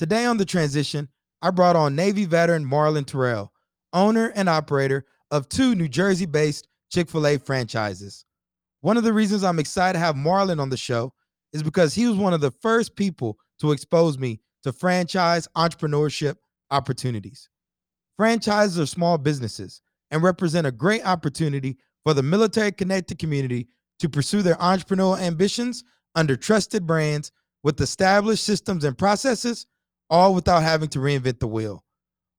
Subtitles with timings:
[0.00, 1.10] Today on The Transition,
[1.42, 3.52] I brought on Navy veteran Marlon Terrell,
[3.92, 8.24] owner and operator of two New Jersey based Chick fil A franchises.
[8.80, 11.12] One of the reasons I'm excited to have Marlon on the show
[11.52, 16.36] is because he was one of the first people to expose me to franchise entrepreneurship
[16.70, 17.50] opportunities.
[18.16, 24.08] Franchises are small businesses and represent a great opportunity for the military connected community to
[24.08, 27.32] pursue their entrepreneurial ambitions under trusted brands
[27.62, 29.66] with established systems and processes,
[30.10, 31.84] all without having to reinvent the wheel.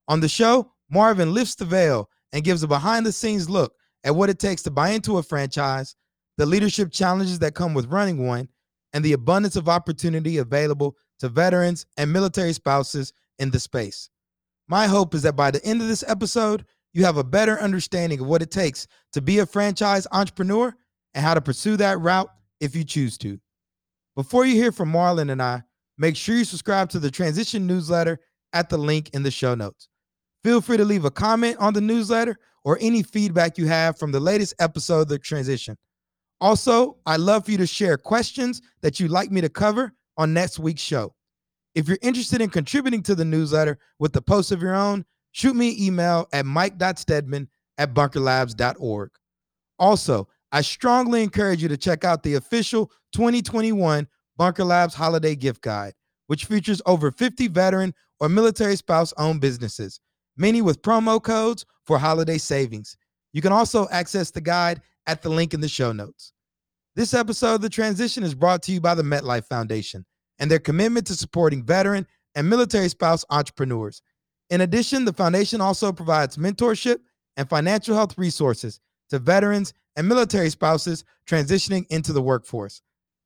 [0.07, 4.15] On the show, Marlon lifts the veil and gives a behind the scenes look at
[4.15, 5.95] what it takes to buy into a franchise,
[6.37, 8.49] the leadership challenges that come with running one,
[8.93, 14.09] and the abundance of opportunity available to veterans and military spouses in the space.
[14.67, 18.19] My hope is that by the end of this episode, you have a better understanding
[18.19, 20.75] of what it takes to be a franchise entrepreneur
[21.13, 23.39] and how to pursue that route if you choose to.
[24.15, 25.63] Before you hear from Marlon and I,
[25.97, 28.19] make sure you subscribe to the Transition newsletter
[28.53, 29.87] at the link in the show notes.
[30.43, 34.11] Feel free to leave a comment on the newsletter or any feedback you have from
[34.11, 35.77] the latest episode of The Transition.
[36.39, 40.33] Also, I'd love for you to share questions that you'd like me to cover on
[40.33, 41.13] next week's show.
[41.75, 45.55] If you're interested in contributing to the newsletter with the post of your own, shoot
[45.55, 47.47] me an email at mike.stedman
[47.77, 49.11] at bunkerlabs.org.
[49.79, 54.07] Also, I strongly encourage you to check out the official 2021
[54.41, 55.93] Bunker Labs Holiday Gift Guide,
[56.25, 59.99] which features over 50 veteran or military spouse owned businesses,
[60.35, 62.97] many with promo codes for holiday savings.
[63.33, 66.33] You can also access the guide at the link in the show notes.
[66.95, 70.07] This episode of The Transition is brought to you by the MetLife Foundation
[70.39, 74.01] and their commitment to supporting veteran and military spouse entrepreneurs.
[74.49, 76.97] In addition, the foundation also provides mentorship
[77.37, 78.79] and financial health resources
[79.11, 82.81] to veterans and military spouses transitioning into the workforce.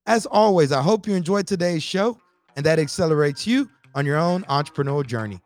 [0.07, 2.19] As always, I hope you enjoyed today's show
[2.55, 5.39] and that accelerates you on your own entrepreneurial journey.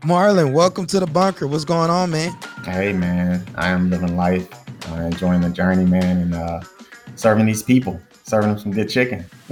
[0.00, 1.46] Marlon, welcome to the bunker.
[1.46, 2.34] What's going on, man?
[2.64, 3.44] Hey, man.
[3.56, 4.48] I am living life,
[4.90, 6.60] uh, enjoying the journey, man, and uh,
[7.14, 9.26] serving these people, serving them some good chicken.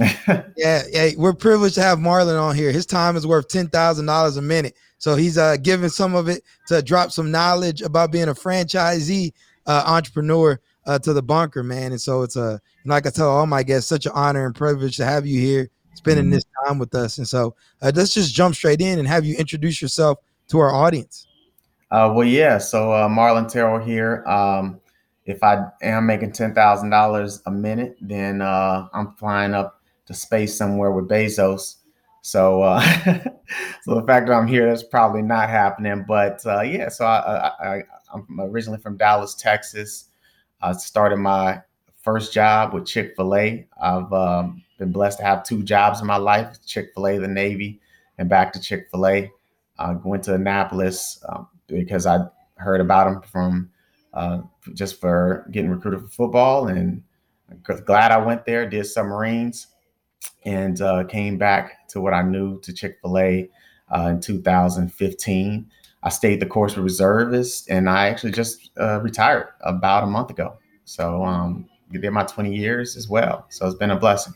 [0.57, 2.71] yeah, yeah, we're privileged to have Marlon on here.
[2.71, 4.75] His time is worth ten thousand dollars a minute.
[4.97, 9.33] So he's uh, giving some of it to drop some knowledge about being a franchisee
[9.67, 11.91] uh, entrepreneur uh, to the bunker, man.
[11.91, 14.97] And so it's a like I tell all my guests, such an honor and privilege
[14.97, 16.33] to have you here, spending mm-hmm.
[16.33, 17.17] this time with us.
[17.17, 20.73] And so uh, let's just jump straight in and have you introduce yourself to our
[20.73, 21.27] audience.
[21.91, 22.57] Uh, well, yeah.
[22.57, 24.23] So uh, Marlon Terrell here.
[24.25, 24.79] Um,
[25.25, 30.13] if I am making ten thousand dollars a minute, then uh, I'm flying up to
[30.13, 31.75] space somewhere with Bezos.
[32.21, 32.81] So, uh,
[33.83, 36.05] so the fact that I'm here, that's probably not happening.
[36.07, 37.83] But uh, yeah, so I, I,
[38.13, 40.05] I'm originally from Dallas, Texas.
[40.61, 41.61] I started my
[42.01, 43.67] first job with Chick Fil A.
[43.81, 47.27] I've um, been blessed to have two jobs in my life: Chick Fil A, the
[47.27, 47.79] Navy,
[48.17, 49.31] and back to Chick Fil A.
[49.79, 52.25] I went to Annapolis um, because I
[52.55, 53.69] heard about them from
[54.13, 54.41] uh,
[54.73, 57.03] just for getting recruited for football, and
[57.85, 58.67] glad I went there.
[58.69, 59.67] Did submarines
[60.45, 63.49] and uh, came back to what I knew to Chick fil A
[63.95, 65.69] uh, in 2015.
[66.07, 70.29] I stayed the course with reservists, and I actually just uh, retired about a month
[70.29, 70.57] ago.
[70.85, 73.45] So um, did my 20 years as well.
[73.49, 74.33] So it's been a blessing.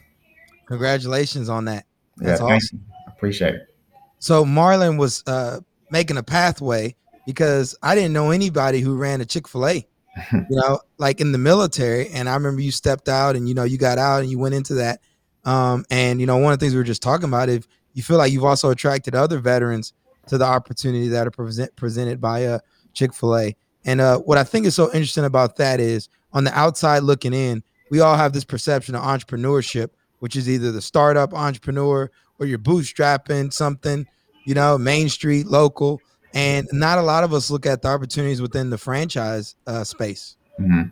[0.66, 1.86] Congratulations on that.
[2.18, 2.84] That's yeah, awesome.
[3.08, 3.76] Appreciate it.
[4.20, 5.62] So Marlon was uh,
[5.92, 6.94] making a pathway
[7.26, 9.88] because I didn't know anybody who ran a Chick fil A.
[10.34, 12.10] you know, like in the military.
[12.10, 14.56] And I remember you stepped out and, you know, you got out and you went
[14.56, 15.00] into that.
[15.46, 18.04] Um, and you know, one of the things we were just talking about, if you
[18.04, 19.94] feel like you've also attracted other veterans
[20.28, 22.60] to the opportunity that are present, presented by uh,
[22.94, 23.56] Chick Fil A.
[23.86, 27.34] And uh, what I think is so interesting about that is, on the outside looking
[27.34, 29.90] in, we all have this perception of entrepreneurship,
[30.20, 32.10] which is either the startup entrepreneur
[32.40, 34.08] or you're bootstrapping something,
[34.46, 36.00] you know, main street, local.
[36.34, 40.38] And not a lot of us look at the opportunities within the franchise uh, space.
[40.60, 40.84] Mm-hmm.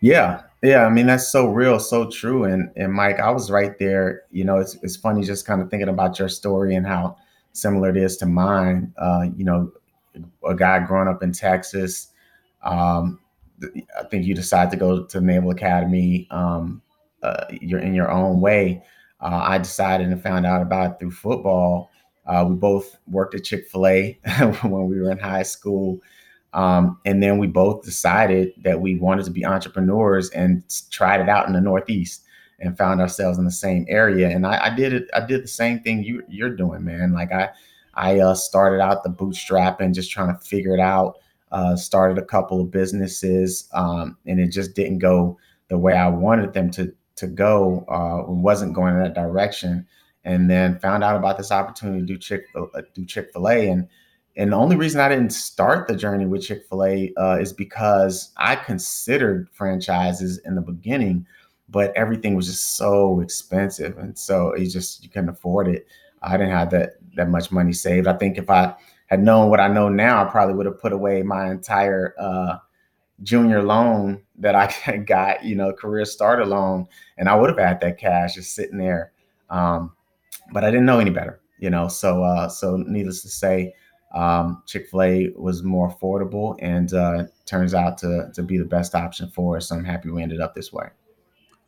[0.00, 0.86] Yeah, yeah.
[0.86, 2.44] I mean, that's so real, so true.
[2.44, 4.22] And and Mike, I was right there.
[4.30, 7.16] You know, it's it's funny just kind of thinking about your story and how
[7.52, 8.92] similar it is to mine.
[8.96, 9.72] Uh, you know,
[10.46, 12.08] a guy growing up in Texas.
[12.62, 13.20] Um,
[13.98, 16.26] I think you decide to go to Naval Academy.
[16.30, 16.82] Um,
[17.22, 18.82] uh, you're in your own way.
[19.20, 21.90] uh, I decided and found out about it through football.
[22.26, 24.18] Uh, we both worked at Chick fil A
[24.62, 26.00] when we were in high school.
[26.52, 31.28] Um, and then we both decided that we wanted to be entrepreneurs and tried it
[31.28, 32.24] out in the Northeast
[32.60, 34.28] and found ourselves in the same area.
[34.28, 35.08] And I, I did it.
[35.14, 37.12] I did the same thing you, you're doing, man.
[37.12, 37.50] Like I,
[37.94, 41.18] I uh, started out the bootstrapping, just trying to figure it out.
[41.52, 45.36] Uh, started a couple of businesses, um, and it just didn't go
[45.66, 47.84] the way I wanted them to to go.
[47.88, 49.84] Uh, wasn't going in that direction,
[50.24, 53.68] and then found out about this opportunity to do Chick uh, do Chick Fil A,
[53.68, 53.88] and
[54.36, 57.52] and the only reason I didn't start the journey with Chick Fil A uh, is
[57.52, 61.26] because I considered franchises in the beginning,
[61.70, 65.86] but everything was just so expensive, and so it just you couldn't afford it.
[66.22, 68.06] I didn't have that that much money saved.
[68.06, 68.74] I think if I
[69.06, 72.58] had known what I know now, I probably would have put away my entire uh,
[73.22, 76.86] junior loan that I got, you know, career starter loan,
[77.18, 79.12] and I would have had that cash just sitting there.
[79.48, 79.92] Um,
[80.52, 81.88] but I didn't know any better, you know.
[81.88, 83.74] So, uh, so needless to say,
[84.14, 88.64] um, Chick Fil A was more affordable, and uh, turns out to to be the
[88.64, 89.68] best option for us.
[89.68, 90.88] So I'm happy we ended up this way.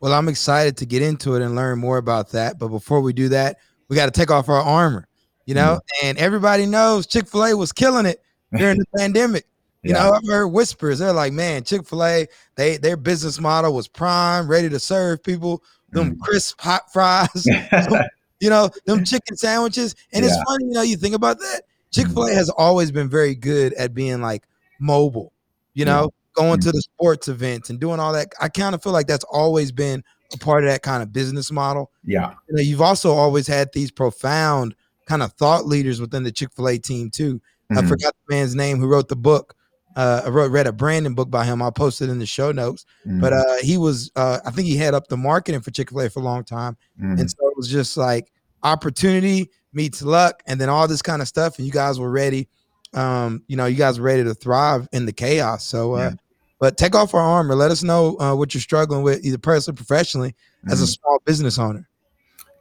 [0.02, 2.58] Well, I'm excited to get into it and learn more about that.
[2.58, 3.56] But before we do that,
[3.88, 5.08] we got to take off our armor
[5.46, 6.06] you know, mm-hmm.
[6.06, 8.22] and everybody knows Chick fil A was killing it
[8.56, 9.46] during the pandemic.
[9.82, 10.04] You yeah.
[10.04, 11.00] know, I've heard whispers.
[11.00, 15.22] They're like, man, Chick fil A, they their business model was prime, ready to serve
[15.22, 16.20] people them mm.
[16.20, 17.46] crisp hot fries,
[18.40, 19.94] you know, them chicken sandwiches.
[20.12, 20.30] And yeah.
[20.30, 21.62] it's funny, you know, you think about that.
[21.90, 22.34] Chick fil A mm.
[22.34, 24.44] has always been very good at being like
[24.78, 25.32] mobile,
[25.74, 26.10] you know.
[26.34, 26.64] Going mm.
[26.64, 28.32] to the sports events and doing all that.
[28.40, 30.02] I kind of feel like that's always been
[30.32, 31.90] a part of that kind of business model.
[32.04, 32.34] Yeah.
[32.48, 34.74] You know, you've also always had these profound
[35.06, 37.34] kind of thought leaders within the Chick Fil A team too.
[37.70, 37.78] Mm-hmm.
[37.78, 39.54] I forgot the man's name who wrote the book.
[39.94, 41.60] Uh, I wrote read a Brandon book by him.
[41.60, 42.86] I'll post it in the show notes.
[43.06, 43.20] Mm-hmm.
[43.20, 46.00] But uh, he was, uh, I think he had up the marketing for Chick Fil
[46.00, 47.20] A for a long time, mm-hmm.
[47.20, 48.32] and so it was just like
[48.62, 51.58] opportunity meets luck, and then all this kind of stuff.
[51.58, 52.48] And you guys were ready.
[52.94, 55.64] Um, you know, you guys were ready to thrive in the chaos.
[55.66, 56.14] So, uh, yeah.
[56.62, 57.56] But take off our armor.
[57.56, 60.36] Let us know uh, what you're struggling with, either personally, professionally,
[60.68, 60.90] as a mm-hmm.
[60.90, 61.88] small business owner.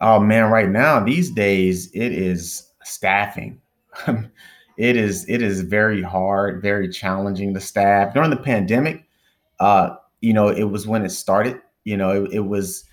[0.01, 3.61] Oh man, right now these days it is staffing.
[4.07, 8.15] it is it is very hard, very challenging to staff.
[8.15, 9.03] During the pandemic,
[9.59, 11.61] uh, you know, it was when it started.
[11.83, 12.85] You know, it, it was.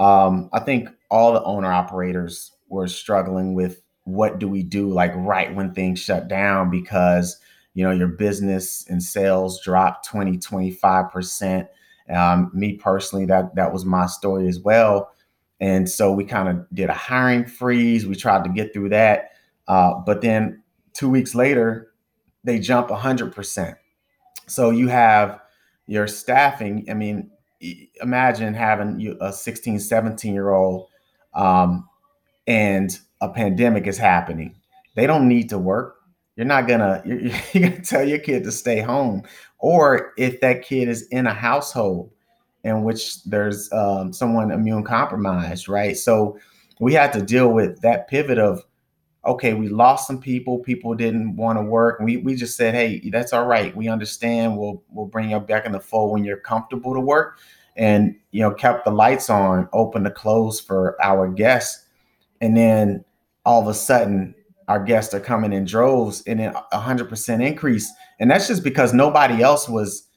[0.00, 5.12] Um, I think all the owner operators were struggling with what do we do like
[5.14, 7.38] right when things shut down because
[7.78, 11.68] you know your business and sales dropped 20 25%
[12.10, 15.10] um, me personally that that was my story as well
[15.60, 18.06] and so we kind of did a hiring freeze.
[18.06, 19.32] We tried to get through that.
[19.66, 21.92] Uh, but then two weeks later,
[22.44, 23.74] they jump 100%.
[24.46, 25.40] So you have
[25.86, 26.86] your staffing.
[26.88, 27.30] I mean,
[28.00, 30.88] imagine having a 16, 17 year old
[31.34, 31.88] um,
[32.46, 34.54] and a pandemic is happening.
[34.94, 35.96] They don't need to work.
[36.38, 37.18] You're not gonna you're,
[37.52, 39.24] you're gonna tell your kid to stay home,
[39.58, 42.12] or if that kid is in a household
[42.62, 45.96] in which there's um, someone immune compromised, right?
[45.96, 46.38] So
[46.78, 48.62] we had to deal with that pivot of,
[49.26, 50.60] okay, we lost some people.
[50.60, 51.98] People didn't want to work.
[51.98, 53.74] We we just said, hey, that's all right.
[53.76, 54.56] We understand.
[54.56, 57.40] We'll we'll bring you back in the fold when you're comfortable to work,
[57.74, 61.84] and you know, kept the lights on, open to close for our guests,
[62.40, 63.04] and then
[63.44, 64.36] all of a sudden.
[64.68, 67.90] Our guests are coming in droves and a hundred percent increase.
[68.20, 70.08] And that's just because nobody else was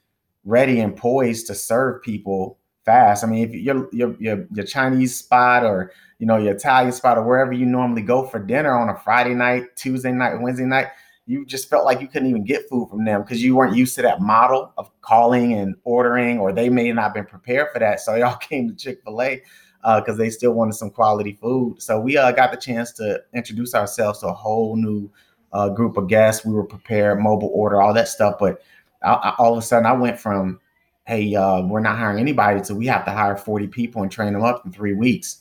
[0.43, 3.23] ready and poised to serve people fast.
[3.23, 7.17] I mean, if your your your, your Chinese spot or you know your Italian spot
[7.17, 10.87] or wherever you normally go for dinner on a Friday night, Tuesday night, Wednesday night,
[11.25, 13.95] you just felt like you couldn't even get food from them because you weren't used
[13.95, 17.79] to that model of calling and ordering, or they may not have been prepared for
[17.79, 17.99] that.
[17.99, 19.41] So y'all came to Chick Fil A
[19.81, 21.81] because uh, they still wanted some quality food.
[21.81, 25.09] So we uh, got the chance to introduce ourselves to a whole new
[25.53, 26.45] uh, group of guests.
[26.45, 28.61] We were prepared, mobile order, all that stuff, but
[29.03, 30.59] I, I, all of a sudden I went from,
[31.05, 34.33] hey, uh, we're not hiring anybody to we have to hire 40 people and train
[34.33, 35.37] them up in three weeks.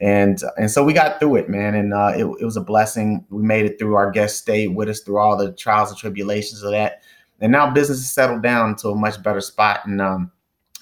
[0.00, 1.76] And and so we got through it, man.
[1.76, 3.24] And uh, it, it was a blessing.
[3.30, 3.94] We made it through.
[3.94, 7.02] Our guests stayed with us through all the trials and tribulations of that.
[7.40, 9.86] And now business has settled down to a much better spot.
[9.86, 10.32] And um,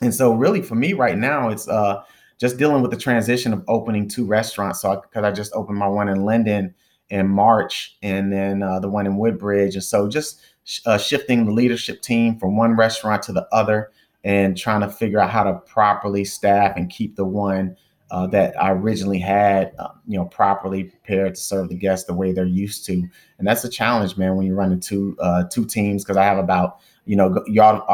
[0.00, 2.02] and so really for me right now, it's uh
[2.41, 4.81] just dealing with the transition of opening two restaurants.
[4.81, 6.75] So because I, I, just opened my one in Linden
[7.11, 10.41] in March, and then uh, the one in Woodbridge, and so just
[10.87, 13.91] uh, shifting the leadership team from one restaurant to the other
[14.25, 17.77] and trying to figure out how to properly staff and keep the one
[18.11, 22.15] uh, that I originally had, uh, you know, properly prepared to serve the guests the
[22.15, 22.95] way they're used to.
[23.39, 26.39] And that's a challenge, man, when you're running two uh, two teams because I have
[26.39, 27.85] about, you know, y'all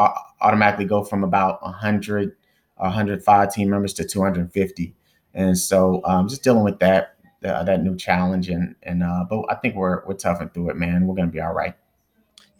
[0.41, 2.35] automatically go from about 100,
[2.77, 4.95] 105 team members to 250.
[5.33, 7.15] And so um, just dealing with that
[7.45, 10.77] uh, that new challenge and and uh, but I think we're we're toughing through it,
[10.77, 11.05] man.
[11.05, 11.75] We're gonna be all right.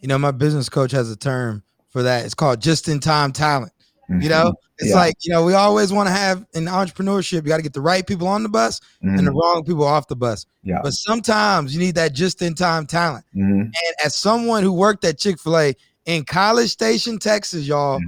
[0.00, 2.24] You know, my business coach has a term for that.
[2.24, 3.72] It's called just in time talent.
[4.08, 4.22] Mm-hmm.
[4.22, 4.96] You know, it's yeah.
[4.96, 7.80] like, you know, we always want to have in entrepreneurship, you got to get the
[7.80, 9.08] right people on the bus mm-hmm.
[9.10, 9.38] and the mm-hmm.
[9.38, 10.46] wrong people off the bus.
[10.62, 10.80] Yeah.
[10.82, 13.26] But sometimes you need that just in time talent.
[13.36, 13.60] Mm-hmm.
[13.60, 15.74] And as someone who worked at Chick fil A
[16.06, 18.00] in College Station, Texas, y'all,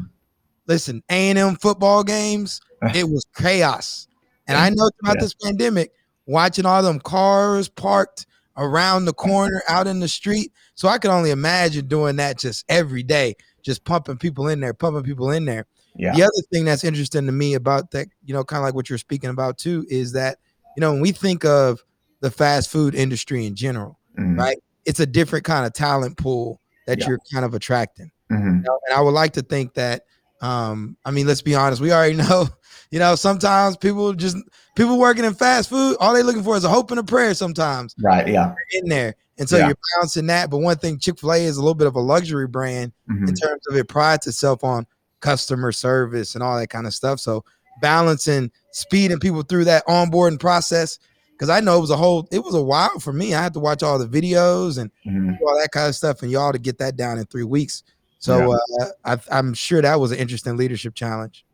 [0.70, 2.60] listen, A&M football games,
[2.94, 4.06] it was chaos.
[4.46, 5.22] And I know throughout yeah.
[5.22, 5.92] this pandemic,
[6.26, 10.52] watching all them cars parked around the corner out in the street.
[10.76, 14.72] So I could only imagine doing that just every day, just pumping people in there,
[14.72, 15.66] pumping people in there.
[15.96, 16.14] Yeah.
[16.14, 18.88] The other thing that's interesting to me about that, you know, kind of like what
[18.88, 20.38] you're speaking about too, is that,
[20.76, 21.82] you know, when we think of
[22.20, 24.38] the fast food industry in general, mm-hmm.
[24.38, 24.56] right?
[24.84, 27.08] It's a different kind of talent pool that yeah.
[27.08, 28.12] you're kind of attracting.
[28.30, 28.46] Mm-hmm.
[28.46, 28.80] You know?
[28.86, 30.04] And I would like to think that,
[30.40, 32.48] um, I mean, let's be honest, we already know,
[32.90, 34.36] you know, sometimes people just
[34.74, 37.34] people working in fast food, all they're looking for is a hope and a prayer
[37.34, 37.94] sometimes.
[38.02, 38.26] Right.
[38.28, 38.54] Yeah.
[38.72, 39.14] In there.
[39.38, 39.68] And so yeah.
[39.68, 40.50] you're balancing that.
[40.50, 43.26] But one thing Chick-fil-A is a little bit of a luxury brand mm-hmm.
[43.26, 44.86] in terms of it prides itself on
[45.20, 47.20] customer service and all that kind of stuff.
[47.20, 47.44] So
[47.80, 50.98] balancing speeding people through that onboarding process.
[51.38, 53.32] Cause I know it was a whole, it was a while for me.
[53.32, 55.42] I had to watch all the videos and mm-hmm.
[55.42, 57.82] all that kind of stuff, and y'all to get that down in three weeks.
[58.20, 58.84] So yeah.
[58.84, 61.44] uh, I, I'm sure that was an interesting leadership challenge.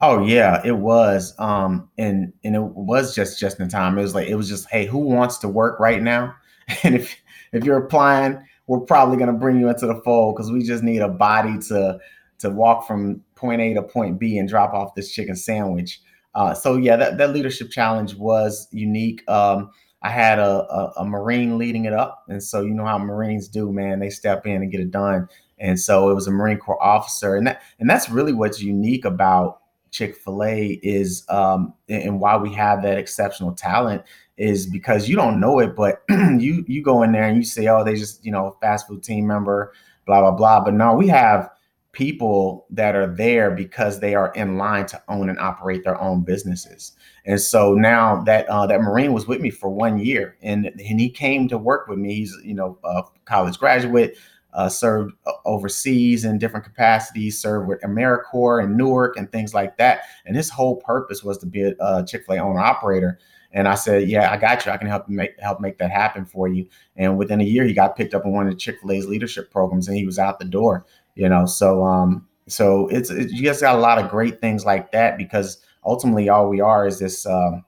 [0.00, 1.34] Oh yeah, it was.
[1.38, 3.98] Um, and and it was just just in time.
[3.98, 6.34] It was like it was just, hey, who wants to work right now?
[6.82, 7.14] And if
[7.52, 11.02] if you're applying, we're probably gonna bring you into the fold because we just need
[11.02, 11.98] a body to
[12.38, 16.00] to walk from point A to point B and drop off this chicken sandwich.
[16.34, 19.28] Uh, so yeah, that, that leadership challenge was unique.
[19.28, 19.70] Um,
[20.02, 23.48] I had a, a, a, Marine leading it up, and so you know how Marines
[23.48, 24.00] do, man.
[24.00, 25.28] They step in and get it done.
[25.58, 29.04] And so it was a Marine Corps officer, and that and that's really what's unique
[29.04, 34.02] about Chick Fil A is, um, and why we have that exceptional talent
[34.36, 37.68] is because you don't know it, but you you go in there and you say,
[37.68, 39.72] oh, they just you know fast food team member,
[40.06, 40.64] blah blah blah.
[40.64, 41.48] But no, we have
[41.92, 46.22] people that are there because they are in line to own and operate their own
[46.22, 46.92] businesses.
[47.24, 51.00] And so now that uh, that Marine was with me for one year, and and
[51.00, 52.14] he came to work with me.
[52.14, 54.18] He's you know a college graduate,
[54.54, 59.76] uh, served uh, overseas in different capacities, served with AmeriCorps and Newark and things like
[59.78, 60.02] that.
[60.26, 63.18] And his whole purpose was to be a, Chick Fil A owner operator.
[63.52, 64.72] And I said, "Yeah, I got you.
[64.72, 67.72] I can help make help make that happen for you." And within a year, he
[67.72, 70.18] got picked up in one of the Chick Fil A's leadership programs, and he was
[70.18, 70.84] out the door
[71.14, 74.64] you know so um so it's it, you guys got a lot of great things
[74.64, 77.64] like that because ultimately all we are is this um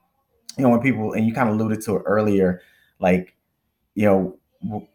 [0.56, 2.60] you know when people and you kind of alluded to it earlier
[2.98, 3.34] like
[3.94, 4.36] you know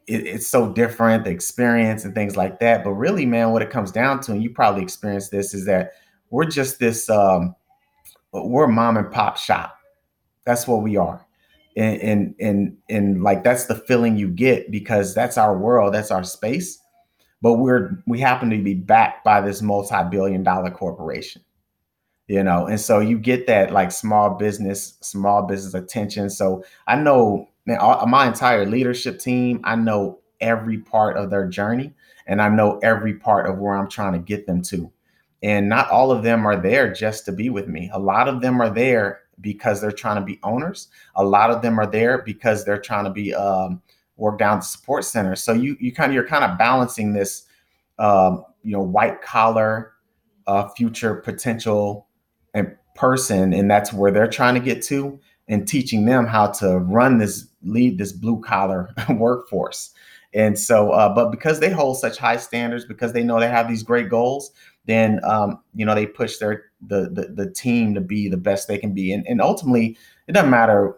[0.06, 2.84] it, it's so different the experience and things like that.
[2.84, 5.92] But really man what it comes down to and you probably experienced this is that
[6.30, 7.54] we're just this um
[8.32, 9.78] we're mom and pop shop.
[10.44, 11.26] That's what we are.
[11.76, 16.10] And and and, and like that's the feeling you get because that's our world that's
[16.10, 16.78] our space.
[17.40, 21.42] But we're we happen to be backed by this multi-billion dollar corporation
[22.28, 22.66] you know?
[22.66, 26.30] And so you get that like small business small business attention.
[26.30, 31.46] So i know man, all, my entire leadership team i know every part of their
[31.48, 31.92] journey
[32.26, 34.90] and i know every part of where i'm trying to get them to.
[35.42, 37.90] And not all of them are there just to be with me.
[37.92, 40.88] A lot of them are there because they're trying to be owners.
[41.16, 43.82] A lot of them are there because they're trying to be um,
[44.16, 45.34] work down the support center.
[45.34, 47.46] So you you kind of you're kind of balancing this,
[47.98, 49.94] um, you know, white collar,
[50.46, 52.06] uh, future potential
[52.54, 56.78] and person, and that's where they're trying to get to, and teaching them how to
[56.78, 59.92] run this lead this blue collar workforce.
[60.34, 63.68] And so, uh, but because they hold such high standards, because they know they have
[63.68, 64.50] these great goals,
[64.86, 68.66] then um, you know they push their the, the the team to be the best
[68.66, 69.96] they can be, and, and ultimately
[70.26, 70.96] it doesn't matter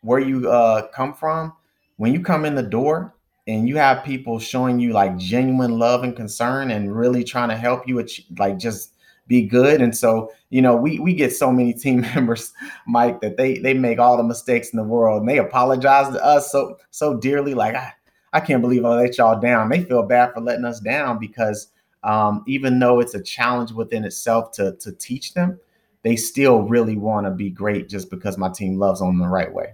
[0.00, 1.52] where you uh, come from
[1.96, 3.14] when you come in the door
[3.46, 7.56] and you have people showing you like genuine love and concern and really trying to
[7.56, 8.94] help you achieve, like just
[9.32, 12.52] be good and so you know we we get so many team members
[12.86, 16.22] mike that they they make all the mistakes in the world and they apologize to
[16.22, 17.90] us so so dearly like i
[18.34, 21.68] i can't believe i let y'all down they feel bad for letting us down because
[22.04, 25.58] um, even though it's a challenge within itself to to teach them
[26.02, 29.54] they still really want to be great just because my team loves them the right
[29.54, 29.72] way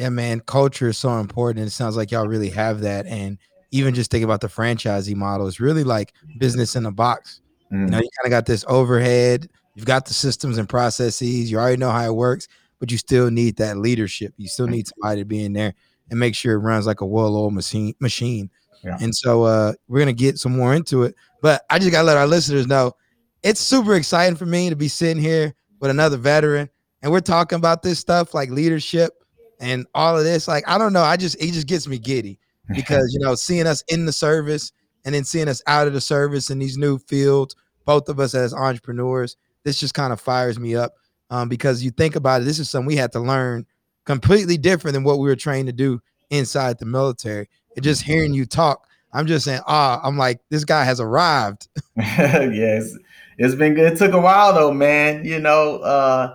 [0.00, 1.66] yeah, man, culture is so important.
[1.66, 3.04] It sounds like y'all really have that.
[3.04, 3.36] And
[3.70, 7.42] even just think about the franchisee model, it's really like business in a box.
[7.72, 7.84] Mm.
[7.84, 11.58] You know, you kind of got this overhead, you've got the systems and processes, you
[11.58, 12.48] already know how it works,
[12.78, 14.34] but you still need that leadership.
[14.36, 15.74] You still need somebody to be in there
[16.10, 18.50] and make sure it runs like a well-oiled machine machine.
[18.82, 18.96] Yeah.
[19.00, 21.14] And so uh, we're gonna get some more into it.
[21.42, 22.94] But I just gotta let our listeners know
[23.42, 26.68] it's super exciting for me to be sitting here with another veteran
[27.02, 29.12] and we're talking about this stuff like leadership
[29.60, 30.46] and all of this.
[30.48, 31.02] Like, I don't know.
[31.02, 32.38] I just it just gets me giddy
[32.74, 34.72] because you know, seeing us in the service
[35.04, 37.54] and then seeing us out of the service in these new fields,
[37.84, 40.94] both of us as entrepreneurs, this just kind of fires me up.
[41.30, 43.64] Um, because you think about it, this is something we had to learn
[44.04, 47.48] completely different than what we were trained to do inside the military.
[47.76, 51.68] And just hearing you talk, I'm just saying, ah, I'm like, this guy has arrived.
[51.96, 52.96] yes,
[53.38, 53.92] it's been good.
[53.92, 55.24] It took a while though, man.
[55.24, 56.34] You know, uh,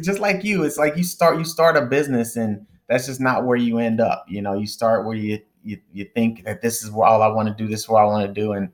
[0.00, 3.44] just like you, it's like you start you start a business and that's just not
[3.44, 4.24] where you end up.
[4.28, 7.48] You know, you start where you you, you think that this is all I want
[7.48, 8.70] to do, this is what I want to do, and,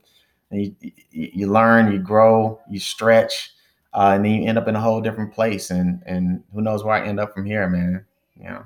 [0.50, 3.52] and you, you learn, you grow, you stretch,
[3.94, 5.70] uh, and then you end up in a whole different place.
[5.70, 8.04] And and who knows where I end up from here, man.
[8.40, 8.62] Yeah.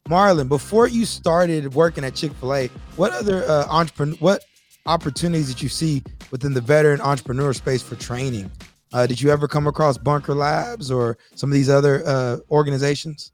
[0.09, 4.43] Marlon, before you started working at Chick Fil A, what other uh, entrepreneur, what
[4.85, 8.49] opportunities did you see within the veteran entrepreneur space for training?
[8.93, 13.31] Uh, did you ever come across Bunker Labs or some of these other uh, organizations?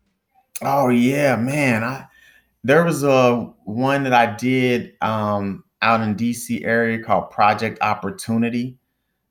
[0.62, 1.84] Oh yeah, man.
[1.84, 2.06] I
[2.64, 8.78] there was a one that I did um, out in DC area called Project Opportunity.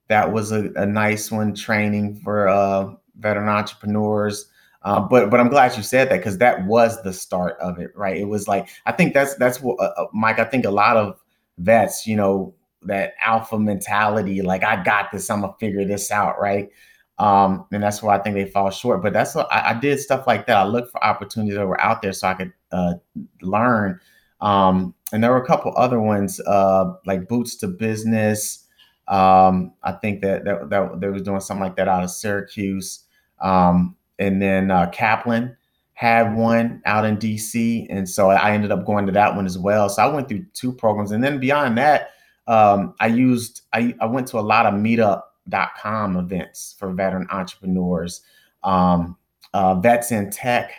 [0.08, 4.48] That was a, a nice one, training for uh, veteran entrepreneurs.
[4.82, 7.90] Uh, but but I'm glad you said that because that was the start of it,
[7.96, 8.16] right?
[8.16, 10.38] It was like I think that's that's what uh, uh, Mike.
[10.38, 11.20] I think a lot of
[11.58, 16.40] vets, you know, that alpha mentality, like I got this, I'm gonna figure this out,
[16.40, 16.70] right?
[17.18, 19.02] Um, and that's why I think they fall short.
[19.02, 20.56] But that's what I, I did stuff like that.
[20.56, 22.94] I looked for opportunities that were out there so I could uh,
[23.42, 24.00] learn.
[24.40, 28.64] Um, and there were a couple other ones uh, like Boots to Business.
[29.08, 33.04] Um, I think that, that that they was doing something like that out of Syracuse.
[33.40, 35.56] Um, and then uh, Kaplan
[35.94, 39.56] had one out in DC, and so I ended up going to that one as
[39.56, 39.88] well.
[39.88, 42.10] So I went through two programs, and then beyond that,
[42.46, 48.22] um, I used I, I went to a lot of meetup.com events for veteran entrepreneurs.
[48.62, 49.16] Um,
[49.54, 50.72] uh, Vets in Tech,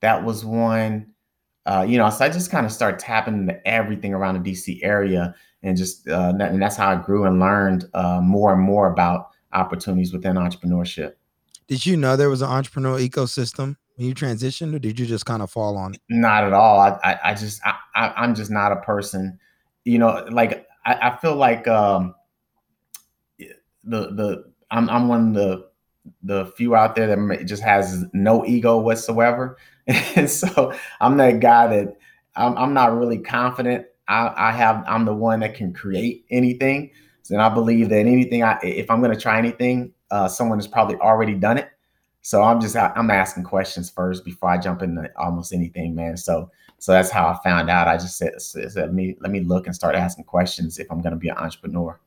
[0.00, 1.14] that was one.
[1.66, 4.78] Uh, you know, so I just kind of started tapping into everything around the DC
[4.82, 8.90] area, and just uh, and that's how I grew and learned uh, more and more
[8.90, 11.14] about opportunities within entrepreneurship.
[11.66, 15.26] Did you know there was an entrepreneurial ecosystem when you transitioned, or did you just
[15.26, 16.00] kind of fall on it?
[16.08, 16.78] Not at all.
[16.78, 19.38] I, I, I just, I, I, am just not a person.
[19.84, 22.14] You know, like I, I feel like um,
[23.38, 25.65] the the I'm I'm one of the
[26.22, 31.66] the few out there that just has no ego whatsoever, and so I'm that guy
[31.68, 31.96] that
[32.34, 33.86] I'm, I'm not really confident.
[34.08, 36.90] I, I have I'm the one that can create anything,
[37.30, 40.68] and I believe that anything I if I'm going to try anything, uh, someone has
[40.68, 41.70] probably already done it.
[42.22, 46.16] So I'm just I'm asking questions first before I jump into almost anything, man.
[46.16, 47.88] So so that's how I found out.
[47.88, 51.00] I just said, said let me let me look and start asking questions if I'm
[51.00, 51.98] going to be an entrepreneur.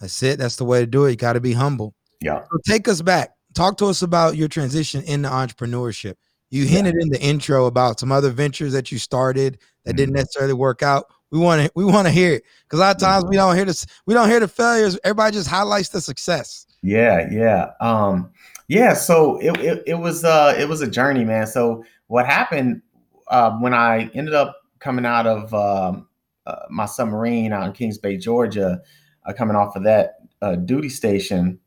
[0.00, 0.38] That's it.
[0.38, 1.10] That's the way to do it.
[1.10, 1.94] You got to be humble.
[2.20, 2.44] Yeah.
[2.50, 3.30] So take us back.
[3.54, 6.14] Talk to us about your transition into entrepreneurship.
[6.50, 7.02] You hinted yeah.
[7.02, 9.96] in the intro about some other ventures that you started that mm-hmm.
[9.96, 11.06] didn't necessarily work out.
[11.30, 13.56] We want to we want to hear it because a lot of times we don't
[13.56, 13.86] hear this.
[14.06, 14.98] We don't hear the failures.
[15.02, 16.66] Everybody just highlights the success.
[16.82, 18.30] Yeah, yeah, um,
[18.68, 18.94] yeah.
[18.94, 21.46] So it, it, it was uh it was a journey, man.
[21.48, 22.82] So what happened
[23.28, 26.06] uh, when I ended up coming out of um,
[26.46, 28.80] uh, my submarine out in Kings Bay, Georgia,
[29.26, 31.58] uh, coming off of that uh, duty station,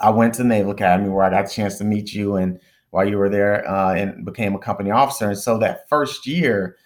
[0.00, 2.60] I went to Naval Academy where I got a chance to meet you and
[2.90, 5.28] while you were there uh, and became a company officer.
[5.28, 6.76] And so that first year,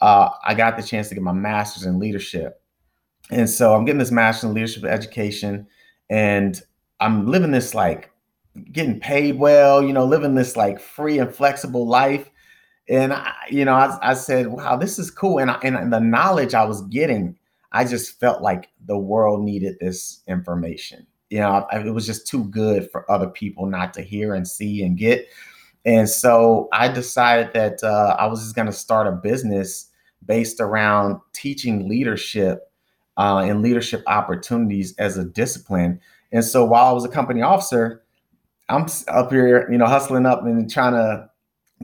[0.00, 2.62] uh, I got the chance to get my master's in leadership.
[3.30, 5.66] And so I'm getting this master's in leadership education
[6.08, 6.60] and
[7.00, 8.10] I'm living this like
[8.72, 12.30] getting paid well, you know, living this like free and flexible life.
[12.88, 15.38] And I, you know, I, I said, wow, this is cool.
[15.38, 17.36] And, I, and the knowledge I was getting,
[17.72, 21.06] I just felt like the world needed this information.
[21.30, 24.46] You know, I, it was just too good for other people not to hear and
[24.46, 25.26] see and get.
[25.84, 29.90] And so I decided that uh, I was just going to start a business
[30.26, 32.72] based around teaching leadership
[33.16, 36.00] uh, and leadership opportunities as a discipline
[36.32, 38.02] and so while I was a company officer,
[38.68, 41.30] I'm up here, you know, hustling up and trying to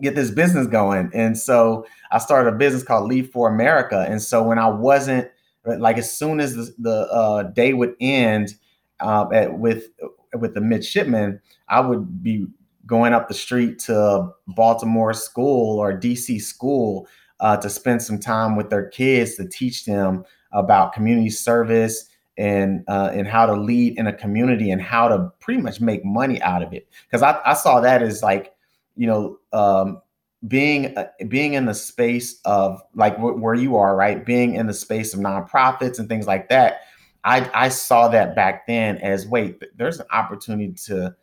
[0.01, 1.11] get this business going.
[1.15, 4.05] And so I started a business called Lead for America.
[4.09, 5.31] And so when I wasn't
[5.65, 8.55] like, as soon as the, the uh, day would end
[9.01, 9.89] uh, at, with
[10.35, 12.47] with the midshipmen, I would be
[12.87, 17.09] going up the street to Baltimore school or DC school
[17.41, 22.85] uh, to spend some time with their kids to teach them about community service and
[22.89, 26.41] uh, and how to lead in a community and how to pretty much make money
[26.43, 26.89] out of it.
[27.07, 28.55] Because I, I saw that as like,
[28.97, 30.01] you know, um,
[30.49, 34.25] being uh, being in the space of like wh- where you are, right?
[34.25, 36.81] Being in the space of nonprofits and things like that.
[37.25, 41.15] I I saw that back then as wait, there's an opportunity to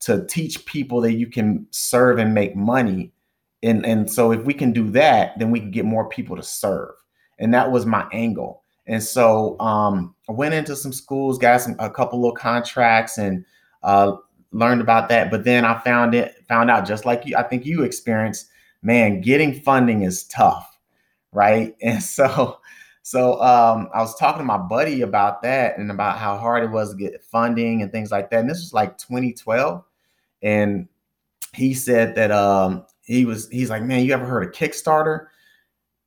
[0.00, 3.12] to teach people that you can serve and make money.
[3.62, 6.42] And and so if we can do that, then we can get more people to
[6.42, 6.94] serve.
[7.38, 8.62] And that was my angle.
[8.86, 13.44] And so um, I went into some schools, got some a couple of contracts, and
[13.82, 14.16] uh,
[14.52, 15.30] learned about that.
[15.30, 18.48] But then I found it, found out just like you, I think you experienced,
[18.82, 20.78] man, getting funding is tough,
[21.32, 21.76] right?
[21.82, 22.58] And so,
[23.02, 26.70] so um, I was talking to my buddy about that and about how hard it
[26.70, 28.40] was to get funding and things like that.
[28.40, 29.82] And this was like 2012,
[30.42, 30.88] and
[31.54, 35.26] he said that um, he was, he's like, man, you ever heard of Kickstarter?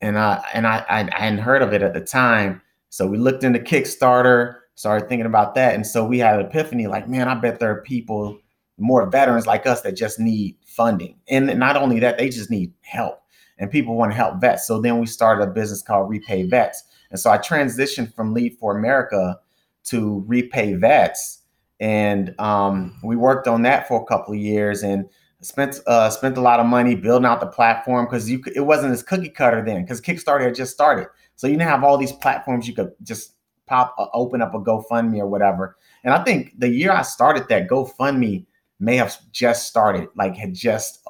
[0.02, 2.62] And I and I, I I hadn't heard of it at the time.
[2.90, 5.74] So we looked into Kickstarter, started thinking about that.
[5.76, 8.38] And so we had an epiphany like, man, I bet there are people,
[8.78, 11.18] more veterans like us, that just need funding.
[11.28, 13.23] And not only that, they just need help.
[13.60, 14.68] And people want to help vets.
[14.68, 16.84] So then we started a business called Repay Vets.
[17.12, 19.40] And so I transitioned from Lead for America
[19.86, 21.42] to Repay Vets.
[21.80, 25.08] And um, we worked on that for a couple of years and
[25.42, 29.04] spent uh, spent a lot of money building out the platform because it wasn't as
[29.04, 31.08] cookie cutter then because Kickstarter had just started.
[31.36, 33.34] So you didn't have all these platforms you could just
[33.66, 35.78] pop, uh, open up a GoFundMe or whatever.
[36.04, 38.46] And I think the year I started that GoFundMe
[38.80, 41.03] may have just started, like had just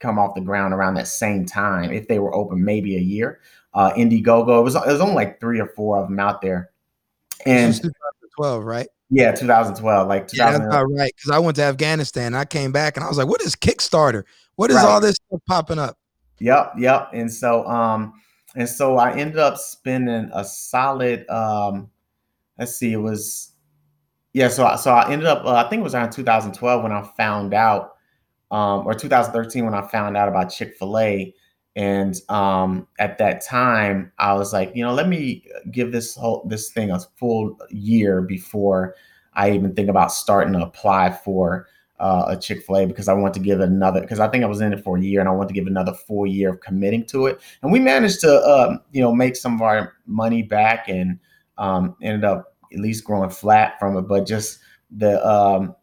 [0.00, 1.92] come off the ground around that same time.
[1.92, 3.40] If they were open, maybe a year.
[3.74, 6.70] Uh, Indiegogo, it was it was only like three or four of them out there.
[7.46, 8.88] And 2012, right?
[9.10, 10.08] Yeah, 2012.
[10.08, 10.60] Like 2012.
[10.60, 11.12] yeah, about right.
[11.14, 14.24] Because I went to Afghanistan, I came back, and I was like, "What is Kickstarter?
[14.56, 14.86] What is right.
[14.86, 15.98] all this stuff popping up?"
[16.40, 17.10] Yep, yep.
[17.12, 18.14] And so, um,
[18.54, 21.90] and so I ended up spending a solid, um,
[22.58, 23.52] let's see, it was,
[24.32, 24.48] yeah.
[24.48, 27.02] So, I, so I ended up, uh, I think it was around 2012 when I
[27.16, 27.94] found out,
[28.50, 31.34] um, or 2013 when I found out about Chick Fil A.
[31.76, 36.44] And um, at that time, I was like, you know, let me give this whole
[36.48, 38.96] this thing a full year before
[39.34, 41.68] I even think about starting to apply for
[42.00, 44.48] uh, a Chick Fil A because I want to give another because I think I
[44.48, 46.60] was in it for a year and I want to give another full year of
[46.60, 47.40] committing to it.
[47.62, 51.18] And we managed to um, you know make some of our money back and
[51.58, 54.02] um, ended up at least growing flat from it.
[54.02, 54.58] But just
[54.90, 55.74] the um,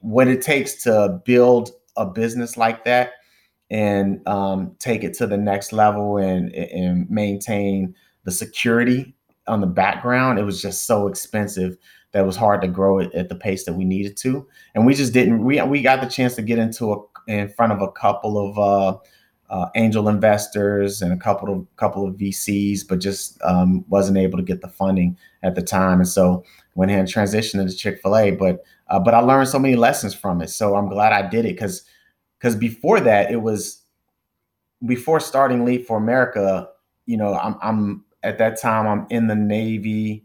[0.00, 3.12] what it takes to build a business like that
[3.70, 9.14] and um, take it to the next level and and maintain the security
[9.46, 11.76] on the background, it was just so expensive
[12.12, 14.46] that was hard to grow it at the pace that we needed to.
[14.74, 15.44] And we just didn't.
[15.44, 16.96] We we got the chance to get into a
[17.30, 18.98] in front of a couple of uh,
[19.50, 24.38] uh, angel investors and a couple of couple of VCs, but just um, wasn't able
[24.38, 26.00] to get the funding at the time.
[26.00, 26.44] And so
[26.78, 28.30] went ahead and transitioned into Chick Fil A.
[28.30, 30.48] But uh, but I learned so many lessons from it.
[30.48, 31.82] So I'm glad I did it because
[32.38, 33.82] because before that it was
[34.86, 36.68] before starting Lead for America.
[37.06, 40.24] You know, I'm I'm at that time I'm in the Navy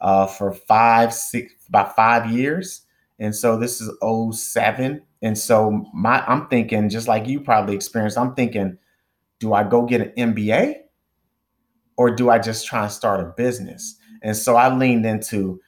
[0.00, 2.82] uh, for five, six, about five years.
[3.20, 3.88] And so this is
[4.36, 5.00] 07.
[5.22, 8.76] And so my I'm thinking, just like you probably experienced, I'm thinking,
[9.38, 10.80] do I go get an MBA
[11.96, 13.96] or do I just try and start a business?
[14.22, 15.60] And so I leaned into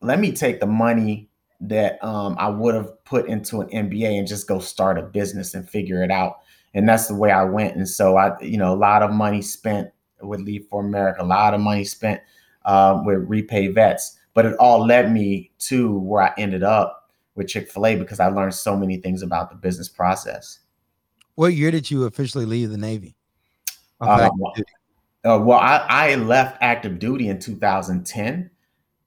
[0.00, 1.28] let me take the money
[1.60, 5.54] that um, I would have put into an MBA and just go start a business
[5.54, 6.38] and figure it out.
[6.74, 7.76] And that's the way I went.
[7.76, 11.24] And so I, you know, a lot of money spent with Lead for America, a
[11.24, 12.20] lot of money spent
[12.64, 14.18] um, with repay vets.
[14.34, 18.20] But it all led me to where I ended up with Chick fil A because
[18.20, 20.60] I learned so many things about the business process.
[21.34, 23.16] What year did you officially leave the Navy?
[24.00, 24.28] Uh,
[25.24, 28.50] uh, well, I, I left active duty in 2010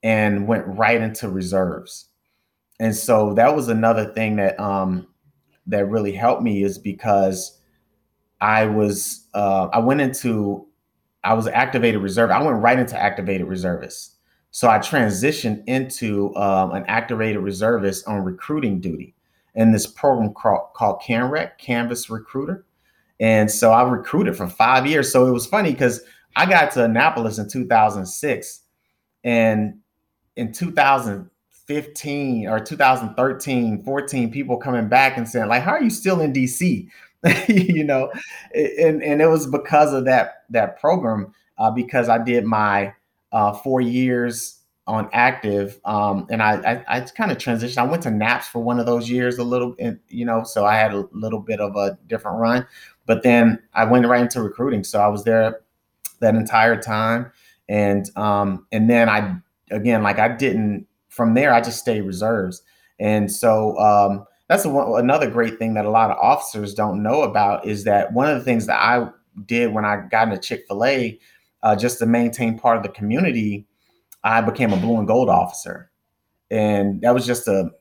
[0.03, 2.07] and went right into reserves.
[2.79, 5.07] And so that was another thing that um,
[5.67, 7.59] that really helped me is because
[8.39, 10.67] I was uh, I went into
[11.23, 12.31] I was activated reserve.
[12.31, 14.17] I went right into activated reservist.
[14.51, 19.15] So I transitioned into um, an activated reservist on recruiting duty
[19.55, 22.65] in this program called, called CANREC, Canvas Recruiter.
[23.19, 25.11] And so I recruited for five years.
[25.11, 26.01] So it was funny because
[26.35, 28.61] I got to Annapolis in 2006.
[29.23, 29.80] And
[30.35, 36.21] in 2015 or 2013, 14, people coming back and saying, like, how are you still
[36.21, 36.87] in DC?
[37.47, 38.11] you know,
[38.55, 42.93] and and it was because of that that program uh, because I did my
[43.31, 47.77] uh, four years on active, um, and I I, I kind of transitioned.
[47.77, 49.75] I went to NAPS for one of those years, a little,
[50.07, 52.65] you know, so I had a little bit of a different run.
[53.05, 55.61] But then I went right into recruiting, so I was there
[56.21, 57.31] that entire time,
[57.69, 59.35] and um, and then I
[59.71, 61.53] again like I didn't from there.
[61.53, 62.61] I just stayed reserves,
[62.99, 67.23] and so um, that's a, another great thing that a lot of officers don't know
[67.23, 69.09] about is that one of the things that I
[69.45, 71.19] did when I got into Chick Fil A,
[71.63, 73.65] uh, just to maintain part of the community
[74.23, 75.89] I became a blue and gold officer.
[76.49, 77.71] And that was just a,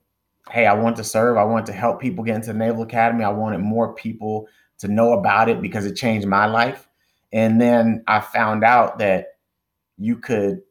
[0.51, 1.37] hey, I want to serve.
[1.37, 3.25] I want to help people get into the Naval Academy.
[3.25, 4.49] I wanted more people
[4.79, 6.89] to know about it because it changed my life.
[7.33, 9.27] And then I found out that
[9.99, 10.63] you could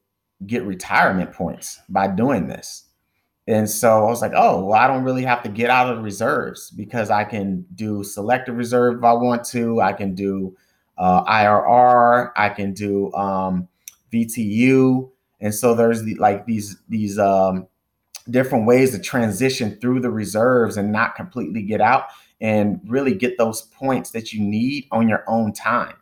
[0.46, 2.86] get retirement points by doing this.
[3.48, 5.98] And so I was like, oh, well, I don't really have to get out of
[5.98, 9.82] the reserves because I can do selective reserve if I want to.
[9.82, 10.56] I can do
[11.00, 12.32] uh, IRR.
[12.36, 13.68] I can do um,
[14.14, 15.10] VTU.
[15.42, 17.68] And so there's the, like these these um,
[18.30, 22.06] different ways to transition through the reserves and not completely get out
[22.42, 25.96] and really get those points that you need on your own time.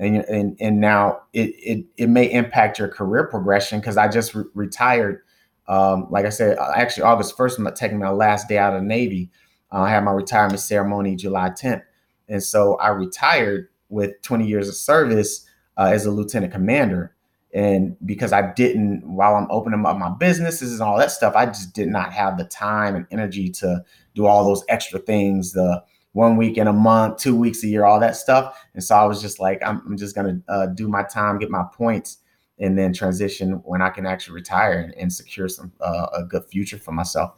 [0.00, 4.34] And and, and now it, it it may impact your career progression because I just
[4.34, 5.22] re- retired.
[5.68, 8.80] Um, like I said, uh, actually August 1st, I'm taking my last day out of
[8.80, 9.30] the Navy.
[9.70, 11.82] Uh, I had my retirement ceremony July 10th.
[12.28, 17.14] And so I retired with 20 years of service uh, as a lieutenant commander
[17.52, 21.46] and because I didn't while I'm opening up my businesses and all that stuff, I
[21.46, 23.84] just did not have the time and energy to
[24.14, 25.52] do all those extra things.
[25.52, 28.64] The one week in a month, two weeks a year, all that stuff.
[28.74, 31.50] And so I was just like, I'm, I'm just gonna uh, do my time, get
[31.50, 32.18] my points,
[32.58, 36.44] and then transition when I can actually retire and, and secure some uh, a good
[36.46, 37.34] future for myself.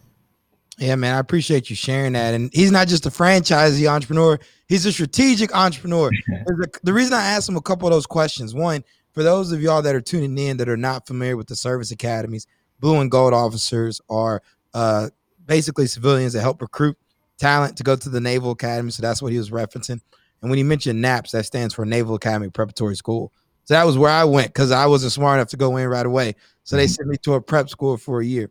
[0.79, 2.33] Yeah, man, I appreciate you sharing that.
[2.33, 6.09] And he's not just a franchisee entrepreneur; he's a strategic entrepreneur.
[6.83, 8.83] the reason I asked him a couple of those questions, one,
[9.13, 11.91] for those of y'all that are tuning in that are not familiar with the service
[11.91, 12.47] academies,
[12.79, 14.41] blue and gold officers are
[14.73, 15.09] uh,
[15.45, 16.97] basically civilians that help recruit
[17.43, 18.89] talent to go to the Naval Academy.
[18.89, 19.99] So that's what he was referencing.
[20.41, 23.33] And when he mentioned NAPS, that stands for Naval Academy Preparatory School.
[23.65, 26.05] So that was where I went because I wasn't smart enough to go in right
[26.05, 26.35] away.
[26.63, 26.91] So they mm-hmm.
[26.91, 28.49] sent me to a prep school for a year.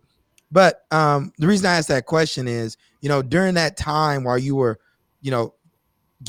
[0.50, 4.38] But um, the reason I asked that question is, you know, during that time while
[4.38, 4.78] you were,
[5.22, 5.54] you know,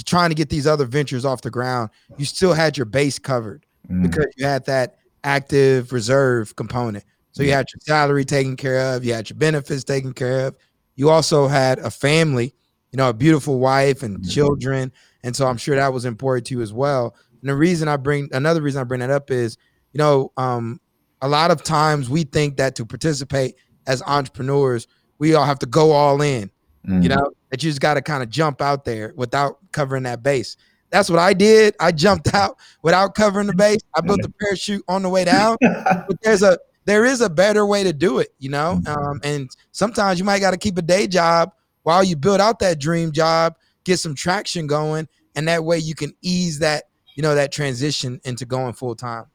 [0.06, 3.66] trying to get these other ventures off the ground, you still had your base covered
[3.90, 4.04] mm.
[4.04, 7.04] because you had that active reserve component.
[7.34, 10.56] So you had your salary taken care of, you had your benefits taken care of.
[10.96, 12.54] You also had a family,
[12.92, 14.30] you know, a beautiful wife and mm-hmm.
[14.30, 14.92] children.
[15.24, 17.16] And so I'm sure that was important to you as well.
[17.42, 19.58] And the reason I bring another reason I bring that up is,
[19.92, 20.80] you know, um,
[21.22, 23.56] a lot of times we think that to participate
[23.88, 24.88] as entrepreneurs,
[25.20, 26.52] we all have to go all in.
[26.88, 27.04] Mm.
[27.04, 30.22] You know, that you just got to kind of jump out there without covering that
[30.22, 30.58] base.
[30.90, 31.76] That's what I did.
[31.80, 33.80] I jumped out without covering the base.
[33.96, 35.58] I built the parachute on the way down.
[35.62, 38.80] but there's a there is a better way to do it, you know.
[38.84, 39.06] Mm-hmm.
[39.06, 42.60] Um, and sometimes you might got to keep a day job while you build out
[42.60, 46.84] that dream job, get some traction going, and that way you can ease that
[47.16, 49.26] you know that transition into going full time.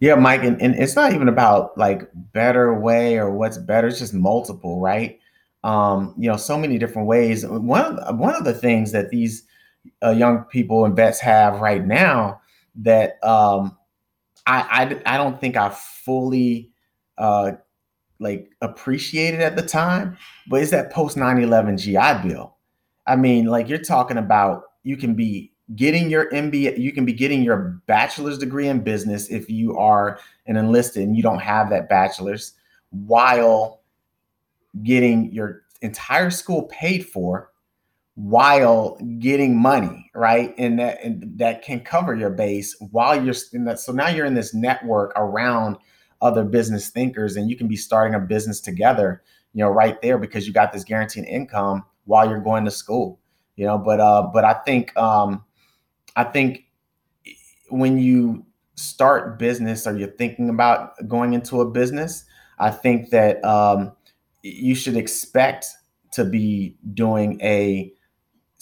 [0.00, 3.88] Yeah, Mike, and, and it's not even about like better way or what's better.
[3.88, 5.18] It's just multiple, right?
[5.62, 7.46] Um, you know, so many different ways.
[7.46, 9.44] One of one of the things that these
[10.02, 12.40] uh, young people and vets have right now
[12.76, 13.76] that um,
[14.46, 16.70] I, I I don't think I fully
[17.18, 17.52] uh,
[18.18, 20.16] like appreciated at the time,
[20.48, 22.56] but it's that post 9/11 GI Bill.
[23.06, 27.12] I mean, like you're talking about you can be getting your MBA, you can be
[27.12, 31.70] getting your bachelor's degree in business if you are an enlisted and you don't have
[31.70, 32.52] that bachelor's,
[32.90, 33.80] while
[34.82, 37.50] getting your entire school paid for
[38.16, 40.54] while getting money, right?
[40.56, 43.80] And that and that can cover your base while you're in that.
[43.80, 45.76] So now you're in this network around
[46.22, 49.22] other business thinkers, and you can be starting a business together,
[49.52, 53.18] you know, right there because you got this guaranteed income while you're going to school,
[53.56, 53.78] you know.
[53.78, 55.44] But uh, but I think um,
[56.14, 56.64] I think
[57.68, 58.46] when you
[58.76, 62.24] start business or you're thinking about going into a business,
[62.60, 63.92] I think that um,
[64.42, 65.66] you should expect
[66.12, 67.92] to be doing a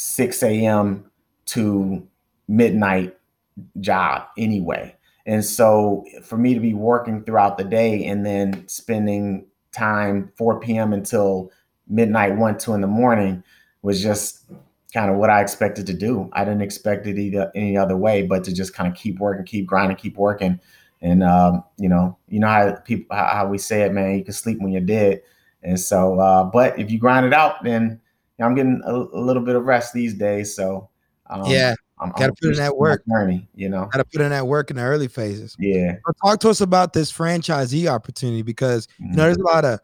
[0.02, 1.10] 6 a.m.
[1.46, 2.06] to
[2.48, 3.16] midnight
[3.80, 4.96] job anyway.
[5.26, 10.58] And so for me to be working throughout the day and then spending time 4
[10.58, 10.92] p.m.
[10.92, 11.52] until
[11.88, 13.44] midnight, 1, 2 in the morning
[13.82, 14.50] was just
[14.92, 16.28] kind of what I expected to do.
[16.32, 19.44] I didn't expect it either any other way, but to just kind of keep working,
[19.44, 20.60] keep grinding, keep working.
[21.00, 24.18] And um, you know, you know how people how, we say it, man.
[24.18, 25.22] You can sleep when you're dead.
[25.62, 28.00] And so, uh, but if you grind it out, then
[28.42, 30.54] I'm getting a, a, little bit of rest these days.
[30.54, 30.88] So
[31.30, 33.02] um, yeah, I'm got to put in that work.
[33.08, 35.56] Journey, you know, got to put in that work in the early phases.
[35.58, 35.96] Yeah.
[36.04, 39.10] But talk to us about this franchisee opportunity because mm-hmm.
[39.10, 39.80] you know there's a lot of,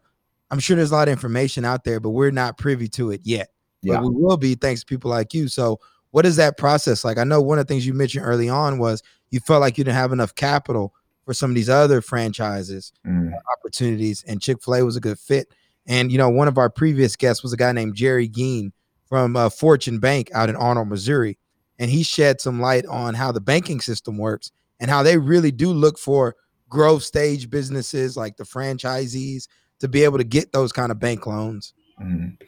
[0.51, 3.21] I'm sure there's a lot of information out there, but we're not privy to it
[3.23, 3.49] yet.
[3.81, 3.95] Yeah.
[3.95, 5.47] But we will be thanks to people like you.
[5.47, 5.79] So
[6.11, 7.17] what is that process like?
[7.17, 9.83] I know one of the things you mentioned early on was you felt like you
[9.83, 10.93] didn't have enough capital
[11.25, 13.31] for some of these other franchises mm.
[13.57, 15.53] opportunities, and Chick Fil A was a good fit.
[15.89, 18.71] And you know, one of our previous guests was a guy named Jerry Geen
[19.07, 21.37] from uh, Fortune Bank out in Arnold, Missouri,
[21.79, 25.51] and he shed some light on how the banking system works and how they really
[25.51, 26.35] do look for
[26.69, 29.47] growth stage businesses like the franchisees
[29.79, 31.73] to be able to get those kind of bank loans.
[31.99, 32.39] Mm.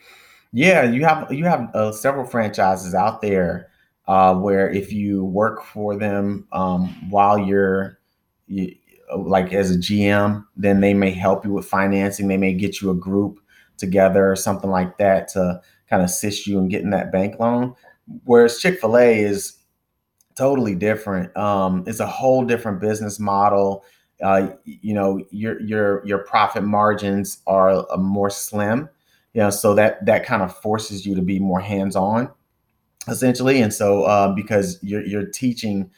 [0.54, 3.70] Yeah, you have you have uh, several franchises out there
[4.08, 7.98] uh, where if you work for them um, while you're
[8.48, 8.76] you,
[9.18, 12.28] like as a GM, then they may help you with financing.
[12.28, 13.40] They may get you a group
[13.78, 17.76] together or something like that to kind of assist you in getting that bank loan.
[18.26, 19.58] Whereas Chick Fil A is
[20.36, 21.36] totally different.
[21.36, 23.84] Um, it's a whole different business model.
[24.22, 28.90] Uh, you know, your your your profit margins are uh, more slim
[29.34, 32.30] you know, so that that kind of forces you to be more hands-on,
[33.08, 33.62] essentially.
[33.62, 35.90] And so uh, because you're you're teaching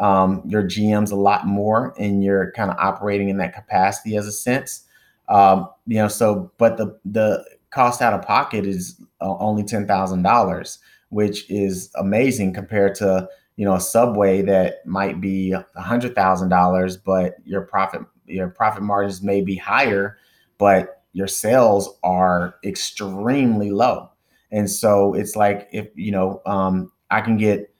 [0.00, 4.26] um, your GMs a lot more, and you're kind of operating in that capacity as
[4.26, 4.84] a sense,
[5.28, 6.08] um, you know.
[6.08, 10.78] So, but the the cost out of pocket is uh, only ten thousand dollars,
[11.10, 16.48] which is amazing compared to you know a subway that might be a hundred thousand
[16.48, 20.16] dollars, but your profit your profit margins may be higher,
[20.56, 24.08] but your sales are extremely low.
[24.50, 27.74] And so it's like if you know um, I can get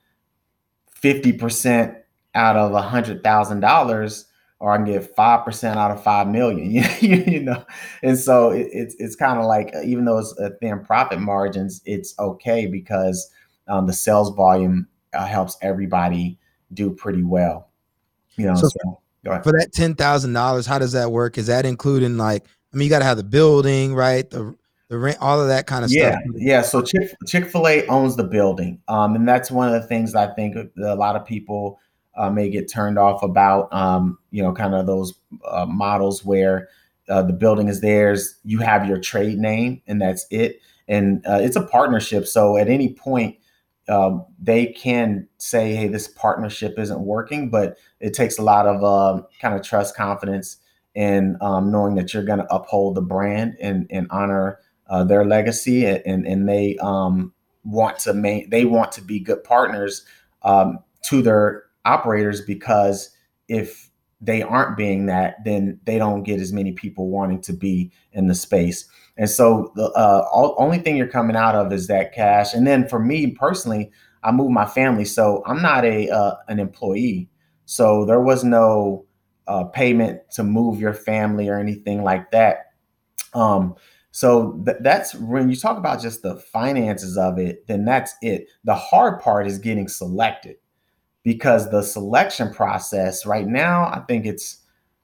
[0.91, 1.97] fifty percent
[2.35, 4.27] out of a hundred thousand dollars,
[4.59, 6.85] or I can get five percent out of five million.
[7.01, 7.65] you know,
[8.03, 11.81] and so it, it's it's kind of like even though it's a thin profit margins,
[11.85, 13.31] it's okay because
[13.69, 16.39] um, the sales volume uh, helps everybody
[16.73, 17.69] do pretty well.
[18.37, 19.01] You know, so, so
[19.43, 21.39] for that ten thousand dollars, how does that work?
[21.39, 24.29] Is that including like I mean, you got to have the building, right?
[24.29, 24.57] The
[24.89, 26.23] the rent, all of that kind of yeah, stuff.
[26.35, 29.87] Yeah, So Chick Chick Fil A owns the building, um, and that's one of the
[29.87, 31.79] things I think a lot of people
[32.21, 33.73] uh, may get turned off about.
[33.73, 35.15] Um, you know, kind of those
[35.49, 36.69] uh, models where
[37.09, 40.61] uh, the building is theirs, you have your trade name, and that's it.
[40.87, 43.37] And uh, it's a partnership, so at any point.
[43.89, 48.85] Uh, they can say, "Hey, this partnership isn't working," but it takes a lot of
[48.85, 50.59] uh, kind of trust, confidence,
[50.95, 55.25] and um, knowing that you're going to uphold the brand and, and honor uh, their
[55.25, 57.33] legacy and, and they um,
[57.65, 60.05] want to make they want to be good partners
[60.43, 63.11] um, to their operators because
[63.49, 63.91] if
[64.21, 68.27] they aren't being that then they don't get as many people wanting to be in
[68.27, 68.85] the space
[69.17, 72.67] and so the uh, all, only thing you're coming out of is that cash and
[72.67, 73.91] then for me personally
[74.23, 77.29] i moved my family so i'm not a uh, an employee
[77.65, 79.07] so there was no
[79.51, 82.73] uh, payment to move your family or anything like that.
[83.35, 83.75] Um,
[84.13, 88.47] so th- that's when you talk about just the finances of it, then that's it.
[88.63, 90.57] The hard part is getting selected
[91.23, 94.59] because the selection process right now, I think it's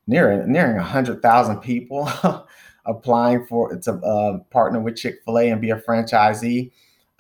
[0.07, 2.09] nearing nearing a hundred thousand people
[2.87, 6.71] applying for to uh, partner with Chick Fil A and be a franchisee,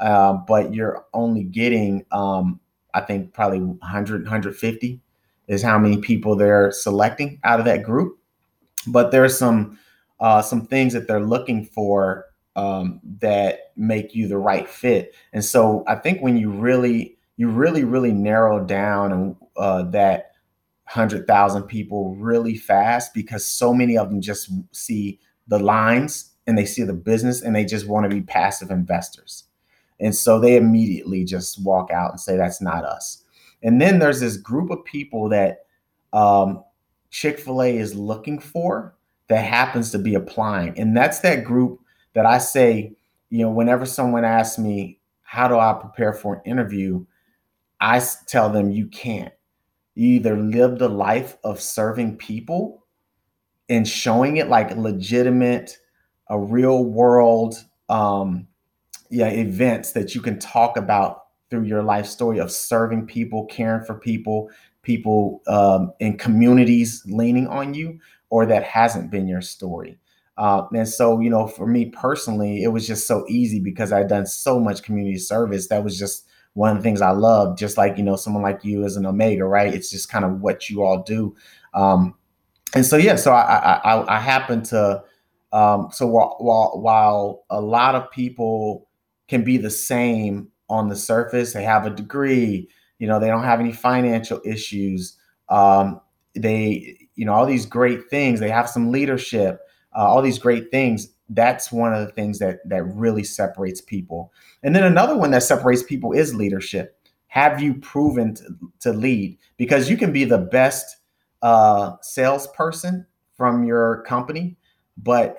[0.00, 2.60] uh, but you're only getting, um,
[2.94, 5.00] I think, probably 100, 150
[5.48, 8.18] is how many people they're selecting out of that group.
[8.86, 9.78] But there's some
[10.20, 15.14] uh, some things that they're looking for um, that make you the right fit.
[15.32, 20.32] And so I think when you really you really really narrow down uh, that
[20.84, 25.18] hundred thousand people really fast because so many of them just see
[25.48, 29.44] the lines and they see the business and they just want to be passive investors.
[29.98, 33.24] And so they immediately just walk out and say, that's not us.
[33.62, 35.66] And then there's this group of people that
[36.12, 36.62] um,
[37.10, 38.94] Chick fil A is looking for
[39.28, 40.78] that happens to be applying.
[40.78, 41.80] And that's that group
[42.12, 42.92] that I say,
[43.30, 47.04] you know, whenever someone asks me, how do I prepare for an interview?
[47.80, 49.32] I tell them you can't.
[49.94, 52.84] You either live the life of serving people
[53.68, 55.78] and showing it like legitimate,
[56.28, 58.46] a real world um,
[59.10, 63.84] yeah, events that you can talk about through your life story of serving people, caring
[63.84, 64.50] for people,
[64.82, 67.98] people um, in communities leaning on you,
[68.30, 69.98] or that hasn't been your story.
[70.36, 74.08] Uh, and so, you know, for me personally, it was just so easy because I'd
[74.08, 75.68] done so much community service.
[75.68, 77.58] That was just one of the things I love.
[77.58, 79.72] Just like you know, someone like you as an Omega, right?
[79.72, 81.36] It's just kind of what you all do.
[81.74, 82.14] Um,
[82.74, 85.02] and so, yeah, so I I, I happen to.
[85.52, 88.88] Um, so while, while while a lot of people
[89.28, 91.52] can be the same on the surface.
[91.52, 95.16] They have a degree, You know, they don't have any financial issues.
[95.48, 96.00] Um,
[96.34, 98.40] they, you know, all these great things.
[98.40, 99.60] They have some leadership.
[99.96, 101.08] Uh, all these great things.
[101.28, 104.32] That's one of the things that that really separates people.
[104.62, 106.98] And then another one that separates people is leadership.
[107.28, 108.44] Have you proven to,
[108.80, 109.38] to lead?
[109.56, 110.96] Because you can be the best
[111.42, 113.06] uh, salesperson
[113.36, 114.56] from your company,
[114.96, 115.38] but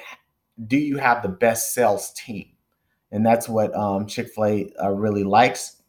[0.68, 2.50] do you have the best sales team?
[3.12, 5.82] And that's what um, Chick Fil A uh, really likes.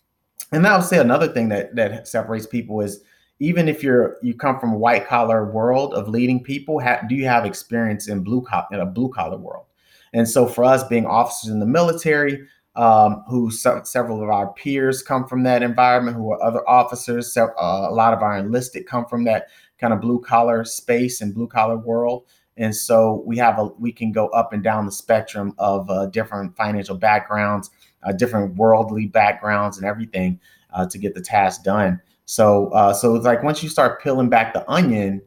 [0.53, 3.03] And I would say another thing that that separates people is
[3.41, 7.15] even if you're you come from a white collar world of leading people, ha- do
[7.15, 9.67] you have experience in blue collar in a blue collar world?
[10.13, 12.47] And so for us, being officers in the military,
[12.77, 17.37] um, who se- several of our peers come from that environment, who are other officers,
[17.37, 19.49] uh, a lot of our enlisted come from that
[19.79, 22.27] kind of blue collar space and blue collar world.
[22.57, 26.07] And so we have a we can go up and down the spectrum of uh,
[26.07, 27.71] different financial backgrounds,
[28.03, 30.41] uh, different worldly backgrounds, and everything
[30.73, 32.01] uh, to get the task done.
[32.25, 35.23] So uh, so it's like once you start peeling back the onion,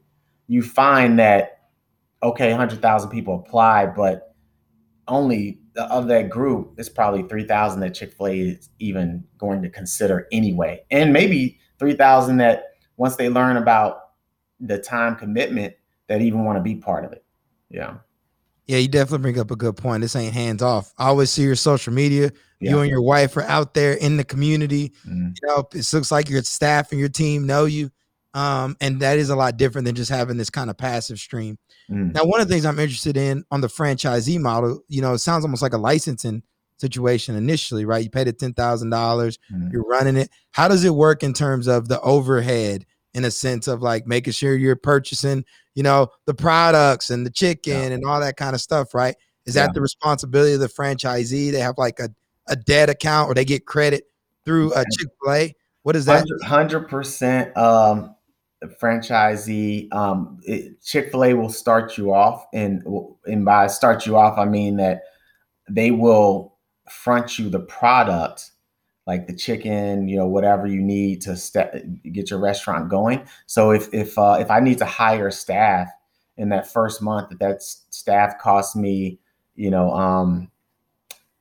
[0.48, 1.62] you find that
[2.22, 4.31] okay, hundred thousand people apply, but
[5.08, 9.62] only of that group, it's probably three thousand that Chick Fil A is even going
[9.62, 14.12] to consider anyway, and maybe three thousand that once they learn about
[14.60, 15.74] the time commitment
[16.08, 17.24] that even want to be part of it.
[17.70, 17.96] Yeah.
[18.68, 20.02] Yeah, you definitely bring up a good point.
[20.02, 20.94] This ain't hands off.
[20.98, 22.32] I always see your social media.
[22.60, 22.72] Yeah.
[22.72, 24.94] You and your wife are out there in the community.
[25.06, 25.36] Mm.
[25.42, 27.90] You know, it looks like your staff and your team know you.
[28.34, 31.58] Um, and that is a lot different than just having this kind of passive stream.
[31.90, 32.14] Mm.
[32.14, 35.20] Now, one of the things I'm interested in on the franchisee model, you know, it
[35.20, 36.44] sounds almost like a licensing
[36.78, 38.04] situation initially, right?
[38.04, 38.92] You paid it ten thousand mm.
[38.92, 39.38] dollars,
[39.72, 40.30] you're running it.
[40.52, 44.34] How does it work in terms of the overhead in a sense of like making
[44.34, 45.44] sure you're purchasing,
[45.76, 47.90] you know, the products and the chicken yeah.
[47.90, 49.16] and all that kind of stuff, right?
[49.46, 49.66] Is yeah.
[49.66, 51.52] that the responsibility of the franchisee?
[51.52, 52.10] They have like a,
[52.48, 54.06] a debt account or they get credit
[54.46, 55.56] through a Chick fil A.
[55.84, 56.26] What is that?
[56.44, 58.16] 100% um,
[58.68, 59.92] franchisee.
[59.94, 60.40] Um,
[60.84, 62.46] Chick fil A will start you off.
[62.54, 62.84] And,
[63.26, 65.04] and by start you off, I mean that
[65.70, 66.56] they will
[66.90, 68.52] front you the product
[69.08, 71.36] like the chicken, you know, whatever you need to
[72.12, 73.26] get your restaurant going.
[73.46, 75.90] So if if uh, if I need to hire staff
[76.38, 79.20] in that first month, that that staff costs me,
[79.56, 80.52] you know, um,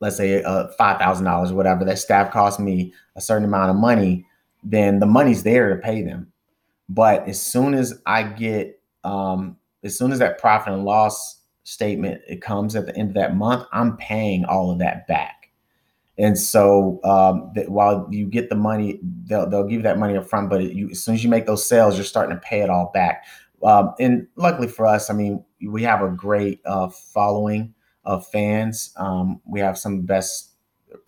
[0.01, 3.71] let's say uh, five thousand dollars, or whatever that staff costs me a certain amount
[3.71, 4.27] of money,
[4.65, 6.33] then the money's there to pay them.
[6.91, 12.21] But as soon as I get, um, as soon as that profit and loss statement
[12.27, 15.53] it comes at the end of that month, I'm paying all of that back.
[16.19, 20.17] And so um, that while you get the money, they'll, they'll give you that money
[20.17, 22.61] up front, but you, as soon as you make those sales, you're starting to pay
[22.61, 23.25] it all back.
[23.63, 27.73] Um, and luckily for us, I mean, we have a great uh, following
[28.05, 28.93] of fans.
[28.97, 30.51] Um, we have some best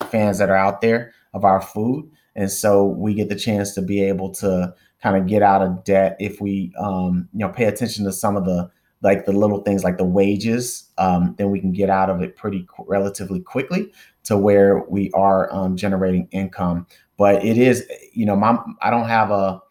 [0.09, 2.09] fans that are out there of our food.
[2.35, 4.73] And so we get the chance to be able to
[5.03, 8.37] kind of get out of debt if we, um, you know, pay attention to some
[8.37, 12.09] of the like the little things like the wages, um, then we can get out
[12.09, 13.91] of it pretty qu- relatively quickly
[14.23, 16.87] to where we are um, generating income.
[17.17, 19.61] But it is, you know, my I don't have a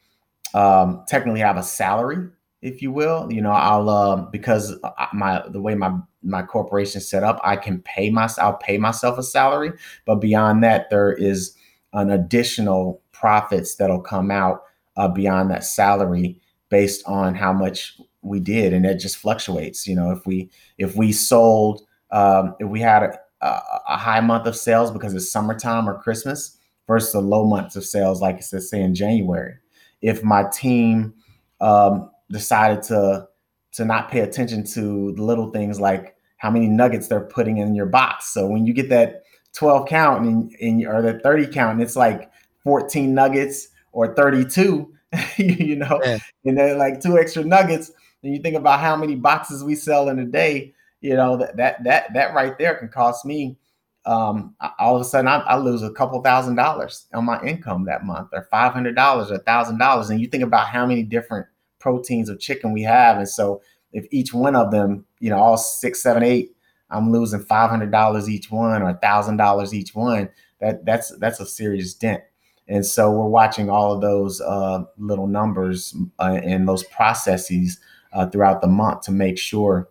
[0.52, 2.28] um, technically have a salary,
[2.60, 3.32] if you will.
[3.32, 4.76] You know, I'll uh, because
[5.14, 8.44] my the way my my corporation set up, I can pay myself.
[8.44, 9.72] I'll pay myself a salary,
[10.04, 11.56] but beyond that, there is
[11.94, 14.64] an additional profits that'll come out
[14.96, 19.86] uh, beyond that salary based on how much we did, and it just fluctuates.
[19.86, 24.46] You know, if we if we sold, um, if we had a, a, high month
[24.46, 28.40] of sales because it's summertime or Christmas versus the low months of sales, like I
[28.40, 29.54] said, say in January.
[30.00, 31.14] If my team
[31.60, 33.28] um, decided to
[33.72, 37.74] to not pay attention to the little things like how many nuggets they're putting in
[37.74, 39.22] your box, so when you get that
[39.54, 42.30] 12 count and, and or that 30 count, and it's like
[42.64, 44.92] 14 nuggets or 32,
[45.36, 46.18] you know, yeah.
[46.44, 50.08] and then like two extra nuggets and you think about how many boxes we sell
[50.08, 53.56] in a day, you know, that that that that right there can cost me
[54.04, 57.84] um, all of a sudden I, I, lose a couple thousand dollars on my income
[57.84, 60.10] that month or five hundred dollars or thousand dollars.
[60.10, 61.46] And you think about how many different
[61.78, 63.18] proteins of chicken we have.
[63.18, 63.62] And so
[63.92, 66.56] if each one of them, you know, all six, seven, eight,
[66.90, 70.28] I'm losing five hundred dollars each one or thousand dollars each one.
[70.60, 72.22] That that's that's a serious dent.
[72.68, 77.80] And so we're watching all of those uh, little numbers uh, and those processes
[78.12, 79.88] uh, throughout the month to make sure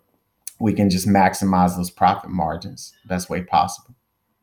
[0.59, 3.95] we can just maximize those profit margins best way possible.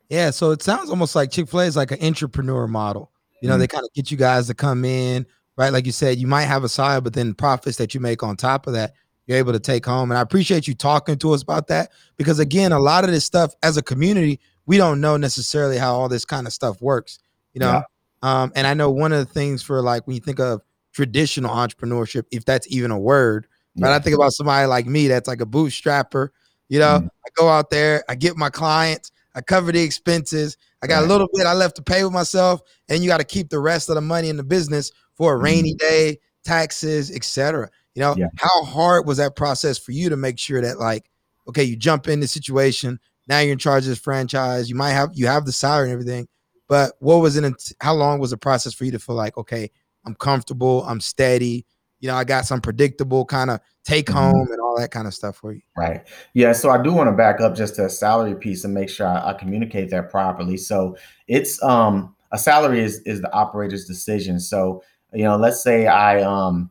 [0.09, 3.11] Yeah, so it sounds almost like Chick Fil A is like an entrepreneur model.
[3.41, 3.61] You know, mm-hmm.
[3.61, 5.27] they kind of get you guys to come in,
[5.57, 5.73] right?
[5.73, 8.37] Like you said, you might have a side, but then profits that you make on
[8.37, 8.95] top of that,
[9.27, 10.11] you're able to take home.
[10.11, 13.25] And I appreciate you talking to us about that because again, a lot of this
[13.25, 17.19] stuff as a community, we don't know necessarily how all this kind of stuff works.
[17.53, 17.83] You know, yeah.
[18.23, 20.63] Um, and I know one of the things for like when you think of
[20.93, 23.83] traditional entrepreneurship, if that's even a word, yeah.
[23.83, 26.31] but I think about somebody like me that's like a bootstrapper.
[26.69, 27.07] You know, mm-hmm.
[27.07, 30.57] I go out there, I get my clients, I cover the expenses.
[30.83, 31.05] I got right.
[31.05, 33.59] a little bit I left to pay with myself, and you got to keep the
[33.59, 35.45] rest of the money in the business for a mm-hmm.
[35.45, 37.69] rainy day, taxes, etc.
[37.95, 38.29] You know, yeah.
[38.37, 41.11] how hard was that process for you to make sure that like,
[41.49, 44.93] okay, you jump in the situation, now you're in charge of this franchise, you might
[44.93, 46.29] have you have the salary and everything,
[46.69, 47.73] but what was it?
[47.81, 49.71] How long was the process for you to feel like, okay,
[50.05, 51.67] I'm comfortable, I'm steady,
[52.01, 54.19] you know, I got some predictable kind of take mm-hmm.
[54.19, 55.61] home and all that kind of stuff for you.
[55.77, 56.07] Right.
[56.35, 56.53] Yeah.
[56.53, 59.07] So I do want to back up just to a salary piece and make sure
[59.07, 60.57] I, I communicate that properly.
[60.57, 60.97] So
[61.27, 64.39] it's um a salary is is the operator's decision.
[64.39, 66.71] So you know, let's say I um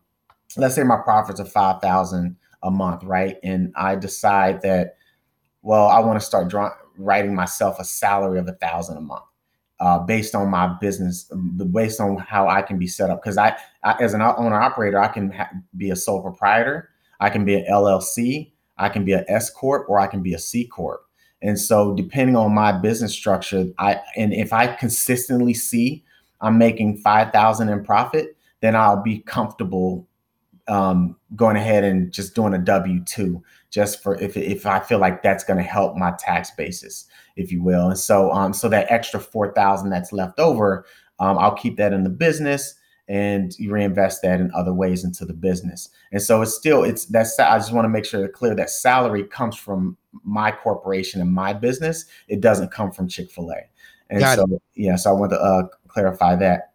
[0.56, 3.38] let's say my profits are five thousand a month, right?
[3.43, 4.95] And I decide that,
[5.62, 9.24] well, I want to start draw- writing myself a salary of a thousand a month
[9.80, 11.32] uh, based on my business,
[11.71, 13.21] based on how I can be set up.
[13.21, 17.30] Because I, I, as an owner operator, I can ha- be a sole proprietor, I
[17.30, 20.39] can be an LLC, I can be an S corp, or I can be a
[20.39, 21.01] C corp.
[21.41, 26.03] And so, depending on my business structure, I and if I consistently see
[26.41, 30.07] I'm making five thousand in profit, then I'll be comfortable
[30.67, 34.99] um, going ahead and just doing a W two, just for if if I feel
[34.99, 37.05] like that's going to help my tax basis,
[37.38, 37.88] if you will.
[37.88, 40.86] And so um, so that extra four thousand that's left over,
[41.20, 42.76] um, I'll keep that in the business
[43.08, 45.90] and you reinvest that in other ways into the business.
[46.12, 48.70] And so it's still it's that's I just want to make sure to clear that
[48.70, 52.06] salary comes from my corporation and my business.
[52.28, 53.62] It doesn't come from Chick Fil A.
[54.10, 54.62] And Got so it.
[54.76, 56.74] yeah, so I want to uh, clarify that.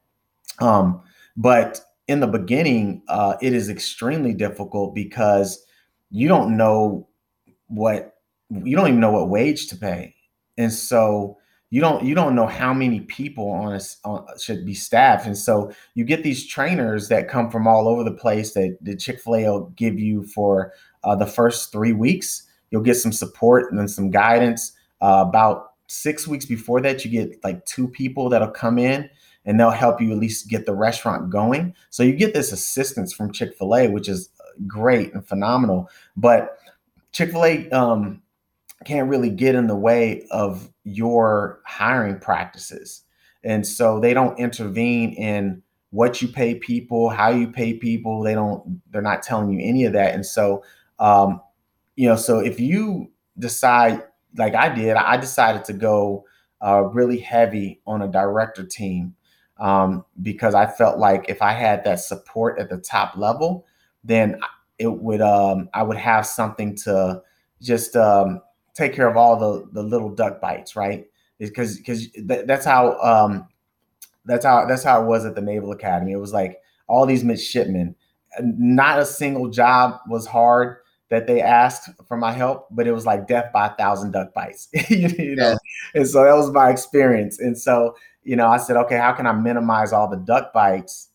[0.60, 1.02] Um,
[1.36, 5.64] but in the beginning, uh, it is extremely difficult because
[6.10, 7.08] you don't know
[7.68, 8.16] what
[8.50, 10.14] you don't even know what wage to pay,
[10.58, 11.38] and so
[11.70, 15.36] you don't you don't know how many people on a on, should be staffed, and
[15.36, 19.20] so you get these trainers that come from all over the place that the Chick
[19.20, 20.72] Fil A will give you for
[21.04, 22.42] uh, the first three weeks.
[22.70, 24.72] You'll get some support and then some guidance.
[25.00, 29.10] Uh, about six weeks before that, you get like two people that'll come in
[29.44, 31.74] and they'll help you at least get the restaurant going.
[31.90, 34.30] So you get this assistance from Chick fil A, which is
[34.66, 35.88] great and phenomenal.
[36.16, 36.58] But
[37.12, 38.21] Chick fil A um,
[38.84, 43.04] can't really get in the way of your hiring practices.
[43.44, 48.22] And so they don't intervene in what you pay people, how you pay people.
[48.22, 50.14] They don't, they're not telling you any of that.
[50.14, 50.64] And so,
[50.98, 51.40] um,
[51.96, 54.02] you know, so if you decide,
[54.36, 56.24] like I did, I decided to go
[56.64, 59.14] uh, really heavy on a director team
[59.58, 63.66] um, because I felt like if I had that support at the top level,
[64.04, 64.40] then
[64.78, 67.22] it would um, I would have something to
[67.60, 68.40] just um,
[68.74, 71.06] take care of all the the little duck bites, right?
[71.38, 73.48] Because because th- that's how um,
[74.24, 76.12] that's how that's how it was at the Naval Academy.
[76.12, 77.94] It was like all these midshipmen.
[78.40, 80.78] Not a single job was hard
[81.10, 84.32] that they asked for my help, but it was like death by a thousand duck
[84.32, 85.50] bites, you know.
[85.50, 85.56] Yeah.
[85.94, 87.38] And so that was my experience.
[87.38, 87.94] And so
[88.24, 91.08] you know, I said, okay, how can I minimize all the duck bites?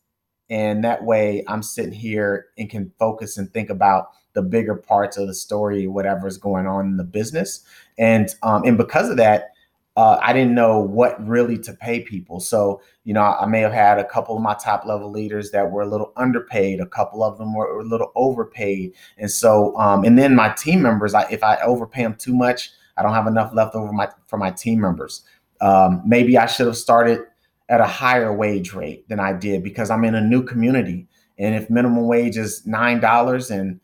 [0.49, 5.17] And that way I'm sitting here and can focus and think about the bigger parts
[5.17, 7.65] of the story, whatever's going on in the business.
[7.97, 9.49] And um, and because of that,
[9.95, 12.39] uh, I didn't know what really to pay people.
[12.39, 15.71] So, you know, I may have had a couple of my top level leaders that
[15.71, 16.79] were a little underpaid.
[16.79, 18.93] A couple of them were a little overpaid.
[19.17, 22.69] And so, um, and then my team members, I, if I overpay them too much,
[22.95, 25.23] I don't have enough left over my, for my team members.
[25.61, 27.21] Um, maybe I should have started
[27.67, 31.07] at a higher wage rate than I did because I'm in a new community.
[31.39, 33.79] And if minimum wage is nine dollars, and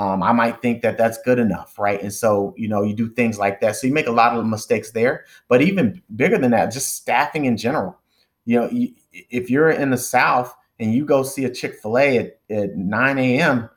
[0.00, 2.00] um, I might think that that's good enough, right?
[2.00, 3.76] And so you know you do things like that.
[3.76, 5.26] So you make a lot of mistakes there.
[5.46, 7.98] But even bigger than that, just staffing in general.
[8.46, 11.98] You know, you, if you're in the South and you go see a Chick Fil
[11.98, 13.68] A at, at 9 a.m.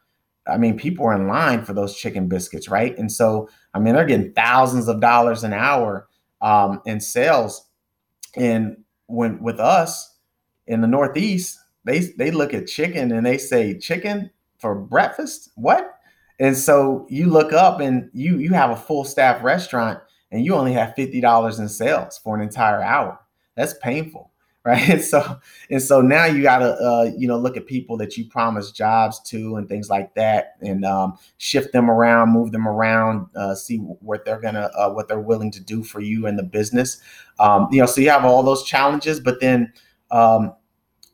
[0.47, 2.97] I mean, people are in line for those chicken biscuits, right?
[2.97, 6.07] And so, I mean, they're getting thousands of dollars an hour
[6.41, 7.67] um, in sales.
[8.38, 10.15] And when with us
[10.67, 15.51] in the Northeast, they they look at chicken and they say chicken for breakfast.
[15.55, 15.93] What?
[16.40, 20.00] And so you look up and you you have a full staff restaurant
[20.32, 23.20] and you only have fifty dollars in sales for an entire hour.
[23.56, 24.34] That's painful.
[24.66, 24.90] right?
[24.92, 28.16] And so and so now you got to uh, you know look at people that
[28.16, 32.66] you promise jobs to and things like that, and um, shift them around, move them
[32.66, 36.38] around, uh, see what they're gonna uh, what they're willing to do for you in
[36.38, 37.02] the business.
[37.40, 39.74] Um, you know, so you have all those challenges, but then
[40.12, 40.54] um,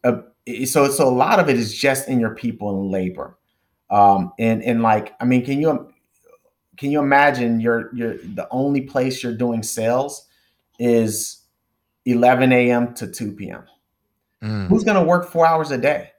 [0.03, 0.21] uh,
[0.65, 3.35] so so a lot of it is just in your people and labor,
[3.89, 5.91] um, and and like I mean, can you
[6.77, 10.27] can you imagine you're you're the only place you're doing sales
[10.79, 11.41] is
[12.05, 12.93] 11 a.m.
[12.95, 13.63] to 2 p.m.
[14.41, 14.67] Mm.
[14.67, 16.11] Who's going to work four hours a day?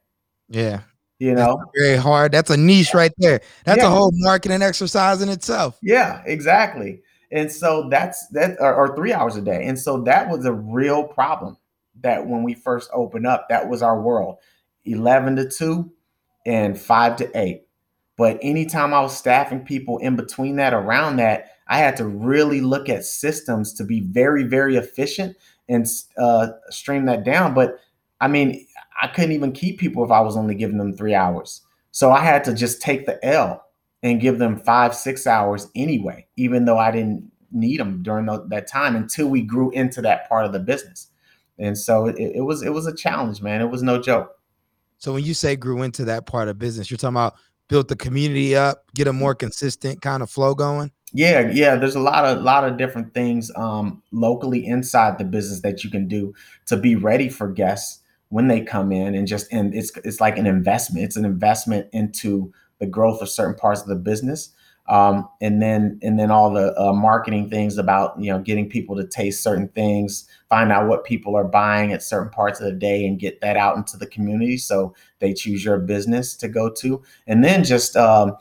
[0.49, 0.83] Yeah.
[1.19, 2.33] You know, That's very hard.
[2.33, 3.43] That's a niche right there.
[3.65, 3.89] That's yeah.
[3.89, 5.79] a whole marketing exercise in itself.
[5.83, 7.03] Yeah, exactly.
[7.31, 9.67] And so that's that, or, or three hours a day.
[9.67, 11.59] And so that was a real problem
[12.01, 14.37] that when we first opened up, that was our world
[14.87, 15.91] 11 to 2
[16.47, 17.63] and 5 to 8.
[18.17, 22.61] But anytime I was staffing people in between that, around that, I had to really
[22.61, 25.37] look at systems to be very, very efficient
[25.69, 25.87] and
[26.19, 27.55] uh, stream that down.
[27.55, 27.79] But
[28.21, 28.67] I mean,
[29.01, 31.63] I couldn't even keep people if I was only giving them three hours.
[31.93, 33.65] So I had to just take the L
[34.03, 38.45] and give them five, six hours anyway, even though I didn't need them during the,
[38.49, 41.09] that time until we grew into that part of the business.
[41.59, 43.61] And so it, it was it was a challenge, man.
[43.61, 44.37] It was no joke.
[45.01, 47.35] So when you say grew into that part of business, you're talking about
[47.69, 50.93] built the community up, get a more consistent kind of flow going.
[51.13, 51.77] Yeah, yeah.
[51.77, 55.91] There's a lot of lot of different things um, locally inside the business that you
[55.91, 56.35] can do
[56.67, 60.39] to be ready for guests when they come in, and just and it's it's like
[60.39, 61.05] an investment.
[61.05, 64.51] It's an investment into the growth of certain parts of the business.
[64.91, 68.97] Um, and then and then all the uh, marketing things about you know getting people
[68.97, 72.73] to taste certain things, find out what people are buying at certain parts of the
[72.73, 76.69] day, and get that out into the community so they choose your business to go
[76.69, 78.37] to, and then just um,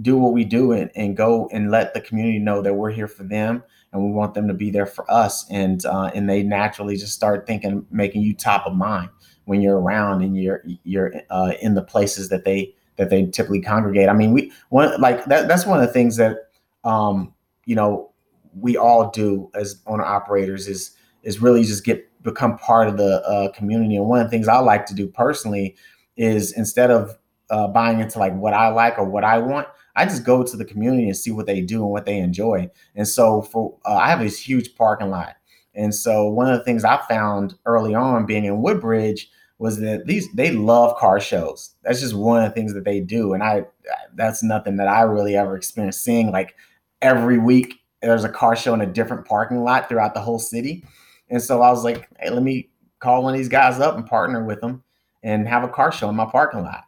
[0.00, 3.08] do what we do and, and go and let the community know that we're here
[3.08, 6.42] for them and we want them to be there for us, and uh, and they
[6.42, 9.10] naturally just start thinking, making you top of mind
[9.44, 13.62] when you're around and you're you're uh, in the places that they that they typically
[13.62, 14.10] congregate.
[14.10, 16.36] I mean, we one like that, that's one of the things that
[16.84, 17.32] um,
[17.64, 18.10] you know
[18.54, 23.22] we all do as owner operators is is really just get become part of the
[23.22, 23.96] uh, community.
[23.96, 25.76] And one of the things I like to do personally
[26.18, 27.16] is instead of
[27.48, 30.56] uh, buying into like what I like or what I want, I just go to
[30.56, 32.70] the community and see what they do and what they enjoy.
[32.94, 35.36] And so for uh, I have this huge parking lot.
[35.74, 39.30] And so one of the things I found early on being in Woodbridge
[39.60, 41.74] was that these they love car shows.
[41.82, 43.66] That's just one of the things that they do, and I
[44.14, 46.32] that's nothing that I really ever experienced seeing.
[46.32, 46.56] Like
[47.02, 50.82] every week, there's a car show in a different parking lot throughout the whole city,
[51.28, 54.06] and so I was like, hey, let me call one of these guys up and
[54.06, 54.82] partner with them
[55.22, 56.84] and have a car show in my parking lot.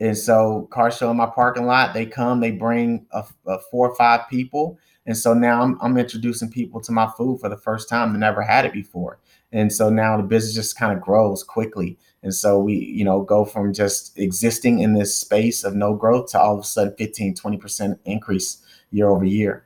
[0.00, 3.90] And so, car show in my parking lot, they come, they bring a, a four
[3.90, 7.58] or five people, and so now I'm, I'm introducing people to my food for the
[7.58, 9.18] first time that never had it before.
[9.52, 11.98] And so now the business just kind of grows quickly.
[12.22, 16.30] And so we, you know, go from just existing in this space of no growth
[16.32, 19.64] to all of a sudden 15, 20% increase year over year.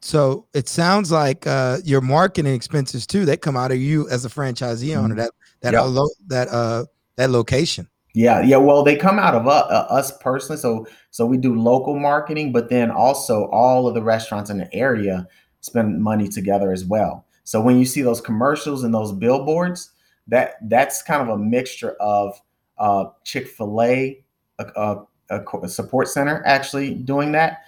[0.00, 4.24] So it sounds like uh, your marketing expenses too, that come out of you as
[4.24, 5.00] a franchisee mm-hmm.
[5.00, 5.30] owner, that,
[5.62, 5.82] that, yep.
[5.82, 6.84] uh, that, uh,
[7.16, 7.88] that location.
[8.14, 8.58] Yeah, yeah.
[8.58, 10.60] Well, they come out of uh, uh, us personally.
[10.60, 14.72] So, so we do local marketing, but then also all of the restaurants in the
[14.72, 15.26] area
[15.62, 17.26] spend money together as well.
[17.44, 19.90] So when you see those commercials and those billboards,
[20.28, 22.40] that that's kind of a mixture of
[22.78, 24.24] uh, Chick Fil A,
[24.58, 24.96] a,
[25.30, 27.62] a, a support center actually doing that,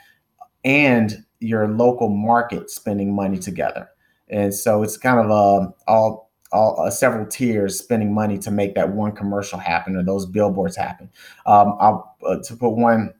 [0.64, 3.88] and your local market spending money together.
[4.28, 8.74] And so it's kind of um, all all uh, several tiers spending money to make
[8.76, 11.10] that one commercial happen or those billboards happen.
[11.44, 13.12] Um, I'll uh, to put one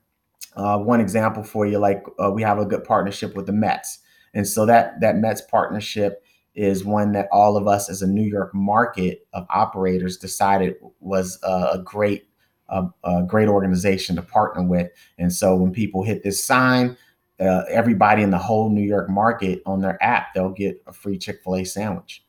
[0.57, 3.99] uh, one example for you, like uh, we have a good partnership with the Mets,
[4.33, 6.25] and so that that Mets partnership
[6.57, 11.39] is one that all of us as a New York market of operators decided was
[11.45, 12.27] a great
[12.69, 14.91] a, a great organization to partner with.
[15.19, 16.97] And so when people hit this sign,
[17.39, 21.19] uh, everybody in the whole New York market on their app, they'll get a free
[21.19, 22.25] Chick Fil A sandwich.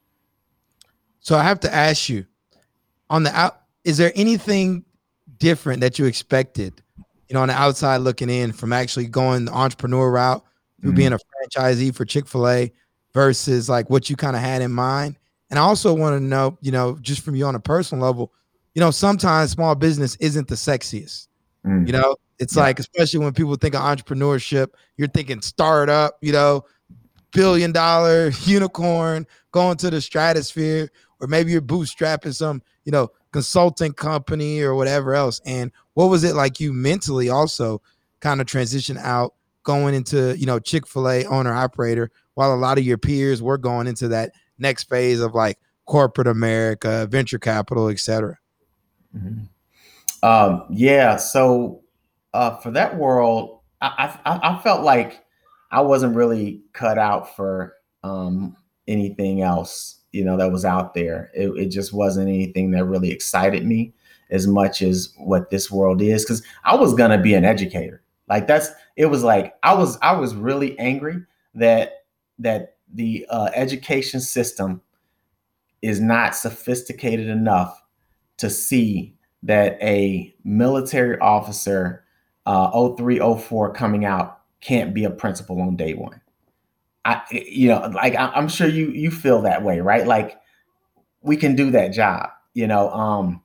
[1.19, 2.25] So I have to ask you,
[3.09, 4.85] on the out, is there anything
[5.37, 6.81] different that you expected?
[7.29, 10.43] You know, on the outside looking in, from actually going the entrepreneur route
[10.81, 10.97] through mm-hmm.
[10.97, 12.73] being a franchisee for Chick Fil A
[13.17, 15.17] versus like what you kind of had in mind.
[15.49, 18.31] And I also want to know, you know, just from you on a personal level,
[18.75, 21.27] you know, sometimes small business isn't the sexiest.
[21.65, 21.87] Mm.
[21.87, 22.61] You know, it's yeah.
[22.61, 26.63] like, especially when people think of entrepreneurship, you're thinking startup, you know,
[27.31, 33.93] billion dollar unicorn going to the stratosphere, or maybe you're bootstrapping some, you know, consulting
[33.93, 35.41] company or whatever else.
[35.43, 37.81] And what was it like you mentally also
[38.19, 42.55] kind of transition out going into, you know, Chick fil A owner operator while a
[42.55, 45.57] lot of your peers were going into that next phase of like
[45.87, 48.37] corporate America, venture capital, etc.
[49.17, 49.45] Mm-hmm.
[50.23, 51.15] Um, yeah.
[51.15, 51.81] So
[52.35, 55.25] uh, for that world, I, I, I felt like
[55.71, 57.73] I wasn't really cut out for
[58.03, 58.55] um,
[58.87, 61.31] anything else, you know, that was out there.
[61.33, 63.93] It, it just wasn't anything that really excited me
[64.29, 66.23] as much as what this world is.
[66.23, 68.03] Cause I was gonna be an educator.
[68.29, 71.23] Like that's it was like I was I was really angry
[71.55, 71.96] that
[72.39, 74.81] that the uh, education system
[75.81, 77.83] is not sophisticated enough
[78.37, 82.03] to see that a military officer
[82.45, 86.21] uh 0304 coming out can't be a principal on day one.
[87.05, 90.07] I you know like i'm sure you you feel that way right?
[90.07, 90.39] Like
[91.21, 93.41] we can do that job you know um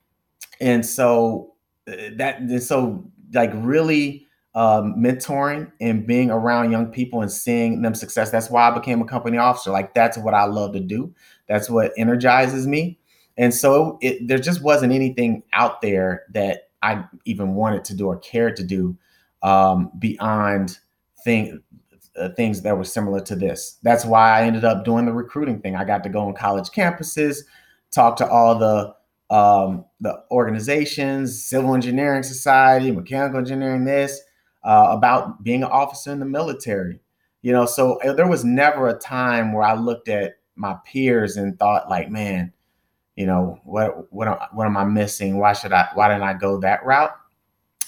[0.61, 1.55] and so
[1.89, 4.22] uh, that so like really
[4.55, 8.31] um, mentoring and being around young people and seeing them success.
[8.31, 9.71] That's why I became a company officer.
[9.71, 11.15] Like that's what I love to do.
[11.49, 12.99] That's what energizes me.
[13.39, 18.07] And so it, there just wasn't anything out there that I even wanted to do
[18.09, 18.97] or cared to do
[19.43, 20.79] um, beyond
[21.25, 21.63] thing,
[22.17, 23.79] uh, things that were similar to this.
[23.83, 25.77] That's why I ended up doing the recruiting thing.
[25.77, 27.39] I got to go on college campuses,
[27.91, 28.95] talk to all the
[29.35, 34.21] um, the organizations, civil engineering society, mechanical engineering, this
[34.65, 37.01] uh, about being an officer in the military.
[37.43, 41.37] You know, so uh, there was never a time where I looked at my peers
[41.37, 42.53] and thought, like, man,
[43.17, 45.39] you know, what what what am I missing?
[45.39, 45.89] Why should I?
[45.95, 47.13] Why didn't I go that route?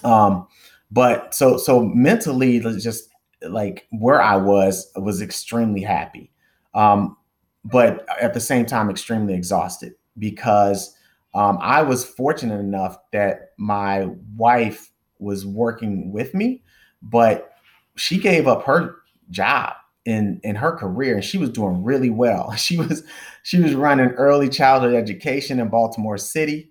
[0.03, 0.49] Um,
[0.91, 3.11] but so so mentally, just
[3.43, 6.31] like where I was was extremely happy,
[6.75, 7.17] um,
[7.65, 10.97] but at the same time, extremely exhausted because
[11.35, 16.63] um, I was fortunate enough that my wife was working with me,
[17.05, 17.53] but
[17.97, 18.97] she gave up her
[19.31, 19.75] job
[20.05, 22.53] in in her career and she was doing really well.
[22.57, 23.03] She was
[23.43, 26.71] she was running early childhood education in Baltimore City.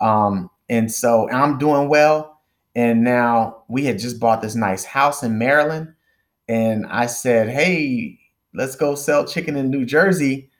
[0.00, 2.40] Um, and so I'm doing well.
[2.74, 5.94] And now we had just bought this nice house in Maryland.
[6.48, 8.18] And I said, Hey,
[8.54, 10.50] let's go sell chicken in New Jersey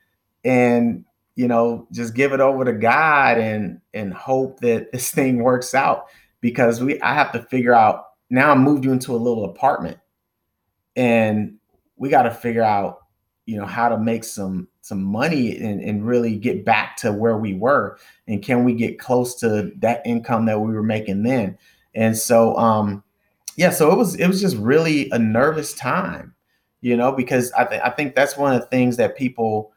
[0.45, 1.05] and
[1.35, 5.75] you know just give it over to God and and hope that this thing works
[5.75, 6.07] out
[6.41, 9.99] because we I have to figure out now I moved you into a little apartment.
[10.97, 11.57] And
[11.97, 13.01] we got to figure out
[13.45, 17.39] you know how to make some some money and, and really get back to where
[17.39, 17.99] we were.
[18.27, 21.59] And can we get close to that income that we were making then?
[21.95, 23.05] And so um
[23.57, 26.35] yeah so it was it was just really a nervous time
[26.83, 29.73] you know because i, th- I think that's one of the things that people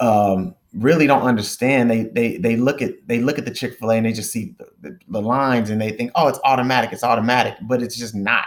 [0.00, 1.90] um really don't understand.
[1.90, 4.30] They they they look at they look at the Chick Fil A and they just
[4.30, 7.96] see the, the, the, lines and they think, oh, it's automatic, it's automatic, but it's
[7.96, 8.44] just not.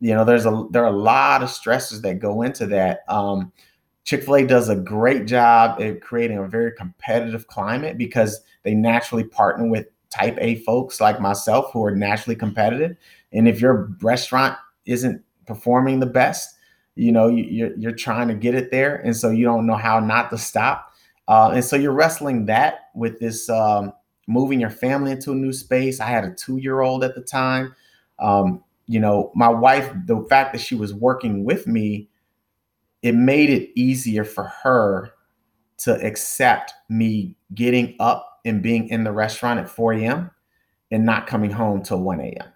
[0.00, 3.00] You know, there's a there are a lot of stresses that go into that.
[3.08, 3.52] Um,
[4.04, 8.74] Chick Fil A does a great job at creating a very competitive climate because they
[8.74, 12.96] naturally partner with Type A folks like myself who are naturally competitive.
[13.32, 16.54] And if your restaurant isn't performing the best,
[16.94, 20.00] you know you're you're trying to get it there, and so you don't know how
[20.00, 20.85] not to stop
[21.28, 23.92] uh, and so you're wrestling that with this um,
[24.26, 26.00] moving your family into a new space.
[26.00, 27.74] I had a two year old at the time.
[28.18, 32.08] Um, you know, my wife, the fact that she was working with me,
[33.02, 35.12] it made it easier for her
[35.78, 40.30] to accept me getting up and being in the restaurant at 4 a.m.
[40.90, 42.48] and not coming home till 1 a.m.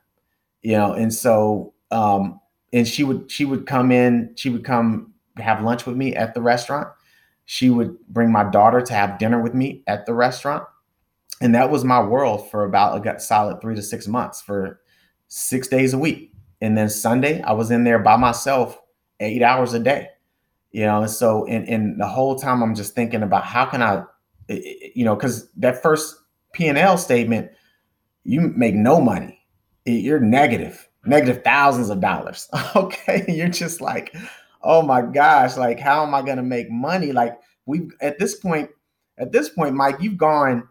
[0.62, 2.40] You know, and so um,
[2.72, 6.34] and she would she would come in, she would come have lunch with me at
[6.34, 6.88] the restaurant
[7.51, 10.62] she would bring my daughter to have dinner with me at the restaurant.
[11.40, 14.80] And that was my world for about a solid three to six months for
[15.26, 16.32] six days a week.
[16.61, 18.80] And then Sunday, I was in there by myself
[19.18, 20.11] eight hours a day.
[20.70, 23.82] You know, and so and, and the whole time I'm just thinking about how can
[23.82, 24.05] I,
[24.46, 26.14] you know, because that first
[26.53, 27.51] P&L statement,
[28.22, 29.40] you make no money.
[29.84, 32.48] You're negative, negative thousands of dollars.
[32.76, 33.24] Okay.
[33.26, 34.14] You're just like,
[34.62, 37.12] oh my gosh, like how am I going to make money?
[37.12, 38.70] Like we at this point,
[39.18, 40.68] at this point, Mike, you've gone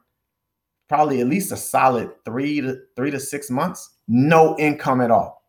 [0.88, 5.44] probably at least a solid three to three to six months, no income at all,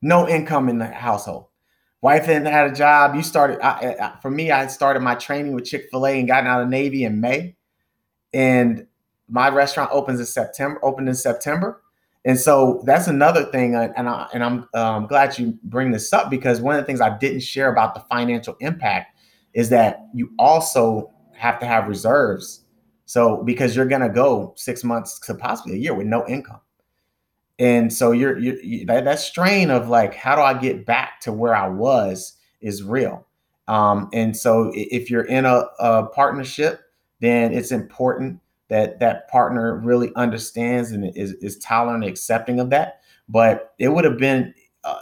[0.00, 1.46] no income in the household.
[2.00, 3.14] Wife hadn't had a job.
[3.14, 4.50] You started I, I, for me.
[4.50, 7.54] I started my training with Chick Fil A and gotten out of Navy in May,
[8.32, 8.86] and
[9.28, 10.84] my restaurant opens in September.
[10.84, 11.81] Opened in September,
[12.24, 16.12] and so that's another thing, uh, and I, and I'm um, glad you bring this
[16.12, 19.18] up because one of the things I didn't share about the financial impact
[19.54, 22.64] is that you also have to have reserves.
[23.06, 26.60] So because you're gonna go six months to possibly a year with no income,
[27.58, 31.32] and so you're, you, that, that strain of like, how do I get back to
[31.32, 33.26] where I was is real.
[33.68, 36.80] Um, and so if you're in a, a partnership,
[37.20, 38.40] then it's important
[38.72, 43.02] that that partner really understands and is, is tolerant and accepting of that.
[43.28, 44.98] But it would have been uh,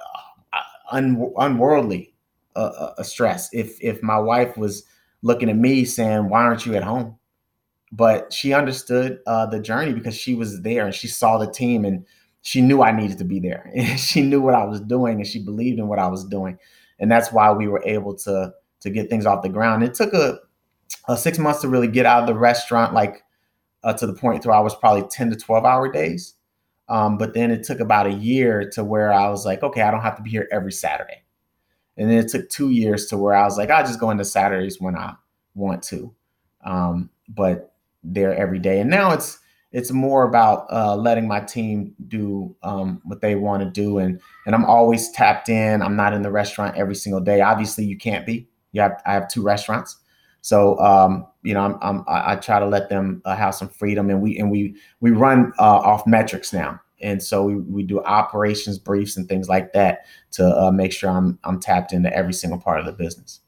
[0.52, 0.58] uh
[0.90, 2.12] un, unworldly
[2.56, 4.82] uh, a stress if if my wife was
[5.22, 7.16] looking at me saying, "Why aren't you at home?"
[7.92, 11.84] But she understood uh, the journey because she was there and she saw the team
[11.84, 12.04] and
[12.42, 13.70] she knew I needed to be there.
[13.76, 16.58] And she knew what I was doing and she believed in what I was doing,
[16.98, 19.84] and that's why we were able to to get things off the ground.
[19.84, 20.40] It took a
[21.06, 23.22] uh, six months to really get out of the restaurant, like
[23.82, 26.34] uh, to the point where I was probably 10 to 12 hour days.
[26.88, 29.90] Um, but then it took about a year to where I was like, okay, I
[29.90, 31.22] don't have to be here every Saturday.
[31.96, 34.24] And then it took two years to where I was like, I'll just go into
[34.24, 35.14] Saturdays when I
[35.54, 36.12] want to.
[36.64, 38.80] Um, but there every day.
[38.80, 39.38] And now it's
[39.72, 44.20] it's more about uh, letting my team do um, what they want to do, and
[44.46, 45.80] and I'm always tapped in.
[45.80, 47.40] I'm not in the restaurant every single day.
[47.40, 48.48] Obviously, you can't be.
[48.72, 49.98] You have I have two restaurants,
[50.40, 54.10] so um, you know I'm, I'm, i try to let them uh, have some freedom,
[54.10, 58.02] and we and we we run uh, off metrics now, and so we, we do
[58.02, 62.32] operations briefs and things like that to uh, make sure I'm I'm tapped into every
[62.32, 63.40] single part of the business.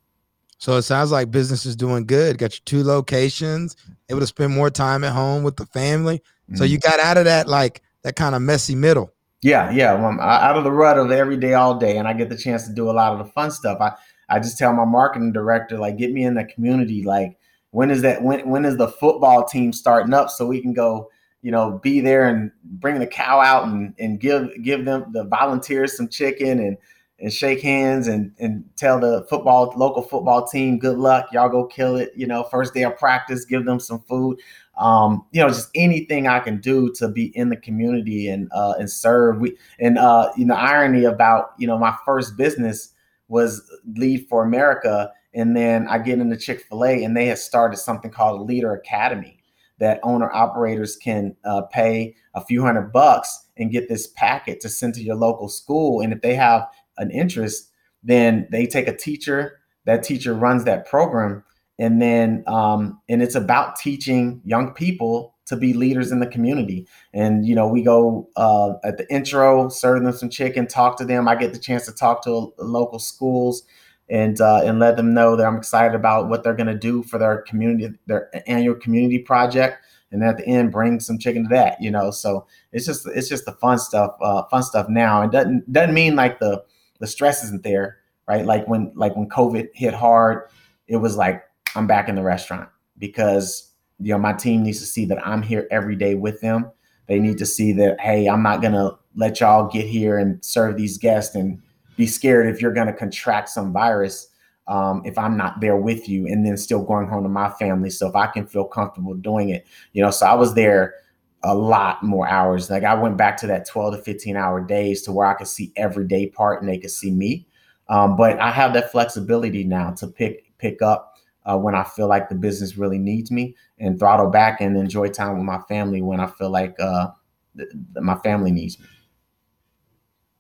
[0.59, 2.39] So it sounds like business is doing good.
[2.39, 3.77] Got your two locations,
[4.09, 6.19] able to spend more time at home with the family.
[6.19, 6.55] Mm-hmm.
[6.55, 6.89] So you mm-hmm.
[6.89, 9.13] got out of that like that kind of messy middle.
[9.43, 9.95] Yeah, yeah.
[9.95, 12.37] Well, I'm out of the rut of every day, all day, and I get the
[12.37, 13.79] chance to do a lot of the fun stuff.
[13.81, 13.93] I
[14.33, 17.03] I just tell my marketing director like, get me in the community.
[17.03, 17.37] Like,
[17.71, 18.23] when is that?
[18.23, 21.11] When when is the football team starting up so we can go?
[21.43, 25.25] You know, be there and bring the cow out and and give give them the
[25.25, 26.79] volunteers some chicken and
[27.23, 31.65] and shake hands and and tell the football local football team good luck y'all go
[31.65, 34.39] kill it you know first day of practice give them some food
[34.77, 38.75] um, you know just anything i can do to be in the community and uh,
[38.79, 42.92] and serve we and uh, you know irony about you know my first business
[43.33, 43.63] was
[43.97, 48.41] lead for america and then i get into chick-fil-a and they had started something called
[48.41, 49.39] a leader academy
[49.79, 54.69] that owner operators can uh, pay a few hundred bucks and get this packet to
[54.69, 56.69] send to your local school and if they have
[56.99, 57.71] an interest,
[58.03, 59.61] then they take a teacher.
[59.85, 61.43] That teacher runs that program,
[61.79, 66.87] and then um, and it's about teaching young people to be leaders in the community.
[67.13, 71.05] And you know, we go uh, at the intro, serve them some chicken, talk to
[71.05, 71.29] them.
[71.29, 73.65] I get the chance to talk to local schools
[74.09, 77.03] and uh, and let them know that I'm excited about what they're going to do
[77.03, 79.85] for their community, their annual community project.
[80.11, 82.11] And at the end, bring some chicken to that, you know.
[82.11, 85.23] So it's just it's just the fun stuff, uh, fun stuff now.
[85.23, 86.63] It doesn't doesn't mean like the
[87.01, 88.45] the stress isn't there, right?
[88.45, 90.51] Like when like when COVID hit hard,
[90.87, 91.43] it was like
[91.75, 92.69] I'm back in the restaurant
[92.99, 93.72] because
[94.03, 96.71] you know my team needs to see that I'm here every day with them.
[97.07, 100.77] They need to see that hey, I'm not gonna let y'all get here and serve
[100.77, 101.61] these guests and
[101.97, 104.29] be scared if you're gonna contract some virus
[104.69, 107.91] um, if I'm not there with you, and then still going home to my family.
[107.91, 110.11] So if I can feel comfortable doing it, you know.
[110.11, 110.95] So I was there
[111.43, 112.71] a lot more hours.
[112.71, 115.49] Like I went back to that 12 to 15 hour days to where I could
[115.49, 117.47] see every day part and they could see me.
[117.89, 121.12] Um, but I have that flexibility now to pick pick up
[121.45, 125.09] uh, when I feel like the business really needs me and throttle back and enjoy
[125.09, 127.09] time with my family when I feel like uh,
[127.57, 128.87] th- th- my family needs me.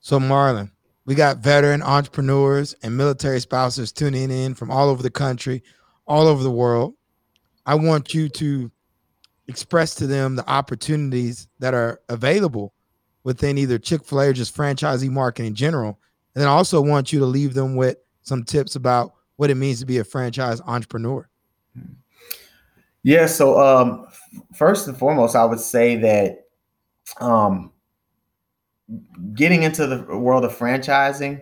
[0.00, 0.70] So Marlon,
[1.04, 5.62] we got veteran entrepreneurs and military spouses tuning in from all over the country,
[6.06, 6.94] all over the world.
[7.66, 8.70] I want you to
[9.48, 12.74] express to them the opportunities that are available
[13.24, 16.00] within either Chick-fil-A or just franchisee marketing in general.
[16.34, 19.56] And then I also want you to leave them with some tips about what it
[19.56, 21.28] means to be a franchise entrepreneur.
[23.02, 23.26] Yeah.
[23.26, 24.06] So um,
[24.54, 26.44] first and foremost, I would say that
[27.20, 27.72] um,
[29.34, 31.40] getting into the world of franchising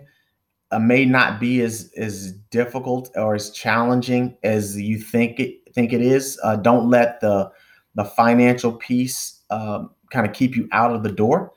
[0.71, 5.93] uh, may not be as as difficult or as challenging as you think it think
[5.93, 6.41] it is.
[6.43, 7.51] Uh, don't let the
[7.97, 11.53] the financial piece um, kind of keep you out of the door.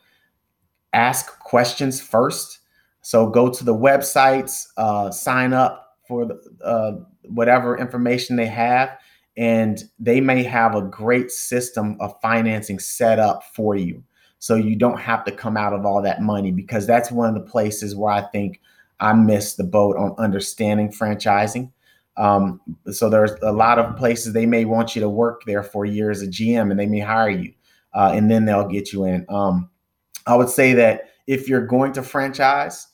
[0.92, 2.58] Ask questions first.
[3.00, 6.92] So go to the websites, uh, sign up for the, uh,
[7.24, 8.96] whatever information they have,
[9.36, 14.02] and they may have a great system of financing set up for you.
[14.38, 17.34] So you don't have to come out of all that money because that's one of
[17.34, 18.60] the places where I think
[19.00, 21.72] I missed the boat on understanding franchising.
[22.16, 22.60] Um,
[22.92, 25.90] so there's a lot of places they may want you to work there for a
[25.90, 27.52] year as a GM, and they may hire you,
[27.94, 29.26] uh, and then they'll get you in.
[29.28, 29.70] Um,
[30.26, 32.86] I would say that if you're going to franchise,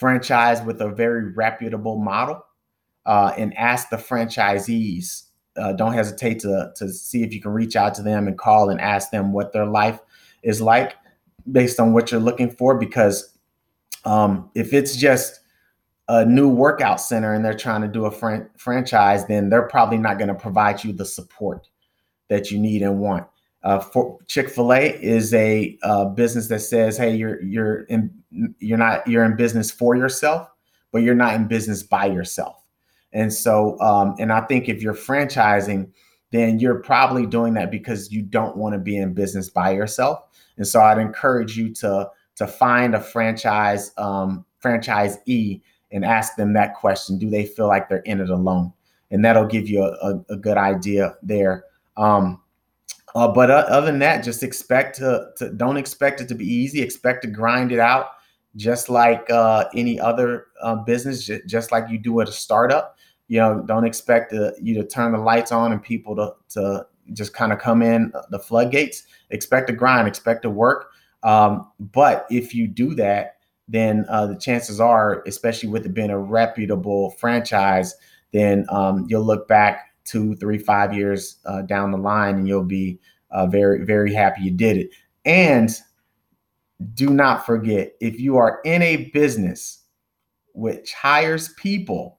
[0.00, 2.42] franchise with a very reputable model,
[3.06, 5.24] uh, and ask the franchisees.
[5.56, 8.70] Uh, don't hesitate to to see if you can reach out to them and call
[8.70, 10.00] and ask them what their life
[10.42, 10.94] is like
[11.52, 12.78] based on what you're looking for.
[12.78, 13.36] Because
[14.04, 15.40] um, if it's just
[16.08, 19.98] a new workout center and they're trying to do a fran- franchise, then they're probably
[19.98, 21.68] not going to provide you the support
[22.28, 23.26] that you need and want.
[23.62, 23.82] Uh,
[24.26, 28.10] Chick-fil-A is a uh, business that says, "Hey, you're you're in
[28.58, 30.48] you're not you're in business for yourself,
[30.92, 32.62] but you're not in business by yourself."
[33.12, 35.90] And so, um, and I think if you're franchising,
[36.30, 40.20] then you're probably doing that because you don't want to be in business by yourself.
[40.56, 45.60] And so, I'd encourage you to to find a franchise um, franchisee
[45.92, 48.72] and ask them that question do they feel like they're in it alone
[49.10, 51.64] and that'll give you a, a, a good idea there.
[51.96, 52.40] Um,
[53.14, 56.46] uh, but uh, other than that, just expect to, to, don't expect it to be
[56.46, 56.80] easy.
[56.80, 58.10] Expect to grind it out,
[58.56, 62.96] just like uh, any other uh, business, j- just like you do at a startup.
[63.28, 66.86] You know, don't expect to, you to turn the lights on and people to to
[67.12, 69.04] just kind of come in uh, the floodgates.
[69.30, 70.06] Expect to grind.
[70.06, 70.90] Expect to work.
[71.22, 73.36] Um, but if you do that,
[73.68, 77.94] then uh, the chances are, especially with it being a reputable franchise,
[78.32, 82.64] then um, you'll look back two, three, five years uh, down the line, and you'll
[82.64, 82.98] be
[83.30, 84.90] uh, very, very happy you did it.
[85.24, 85.70] And
[86.94, 89.80] do not forget if you are in a business
[90.54, 92.18] which hires people,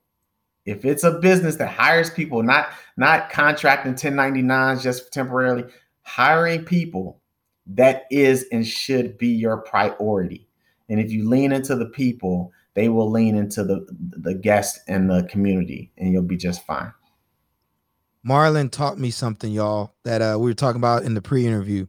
[0.66, 5.66] if it's a business that hires people, not not contracting 1099s just temporarily,
[6.04, 7.20] hiring people,
[7.66, 10.48] that is and should be your priority.
[10.90, 15.10] And if you lean into the people, they will lean into the the guest and
[15.10, 16.94] the community, and you'll be just fine.
[18.28, 21.88] Marlon taught me something, y'all, that uh, we were talking about in the pre-interview.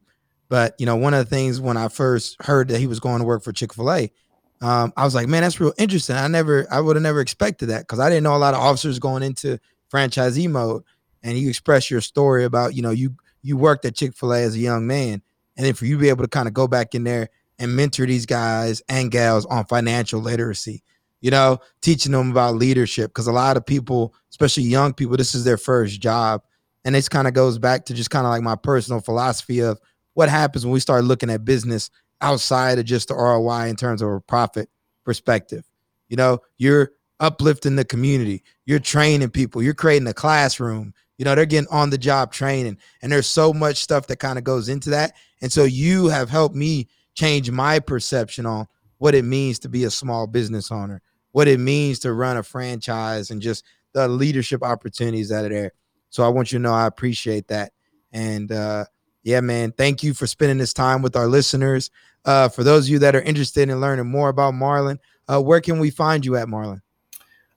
[0.49, 3.21] But you know, one of the things when I first heard that he was going
[3.21, 4.13] to work for Chick Fil A,
[4.61, 6.17] um, I was like, man, that's real interesting.
[6.17, 8.61] I never, I would have never expected that because I didn't know a lot of
[8.61, 9.59] officers going into
[9.93, 10.83] franchisee mode.
[11.23, 14.43] And you express your story about, you know, you you worked at Chick Fil A
[14.43, 15.23] as a young man,
[15.57, 17.29] and then for you to be able to kind of go back in there
[17.59, 20.83] and mentor these guys and gals on financial literacy
[21.23, 25.35] you know, teaching them about leadership because a lot of people, especially young people, this
[25.35, 26.43] is their first job.
[26.85, 29.81] And this kind of goes back to just kind of like my personal philosophy of
[30.15, 34.03] what happens when we start looking at business outside of just the ROI in terms
[34.03, 34.69] of a profit
[35.05, 35.65] perspective.
[36.09, 40.93] You know, you're uplifting the community, you're training people, you're creating a classroom.
[41.19, 44.39] You know, they're getting on the job training, and there's so much stuff that kind
[44.39, 45.13] of goes into that.
[45.41, 48.67] And so you have helped me change my perception on
[48.99, 51.01] what it means to be a small business owner
[51.33, 55.73] what it means to run a franchise and just the leadership opportunities that are there.
[56.11, 57.73] So I want you to know I appreciate that.
[58.13, 58.85] And uh,
[59.23, 61.91] yeah, man, thank you for spending this time with our listeners.
[62.25, 65.61] Uh, for those of you that are interested in learning more about Marlon, uh, where
[65.61, 66.83] can we find you at Marlon?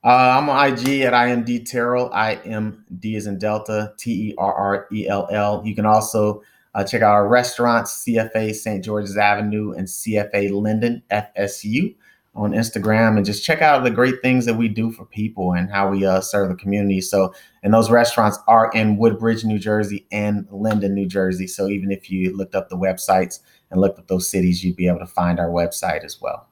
[0.02, 2.10] Uh, I'm on IG at IMD Terrell.
[2.12, 5.62] I M D is in Delta, T E R R E L L.
[5.64, 6.42] You can also
[6.74, 8.84] uh, check out our restaurants, CFA St.
[8.84, 11.96] George's Avenue and CFA Linden, FSU
[12.36, 15.70] on Instagram and just check out the great things that we do for people and
[15.70, 17.00] how we uh, serve the community.
[17.00, 17.32] So,
[17.62, 21.46] and those restaurants are in Woodbridge, New Jersey and Linden, New Jersey.
[21.46, 24.86] So, even if you looked up the websites and looked up those cities, you'd be
[24.86, 26.48] able to find our website as well.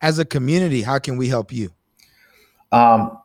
[0.00, 1.70] As a community, how can we help you?
[2.72, 3.18] Um,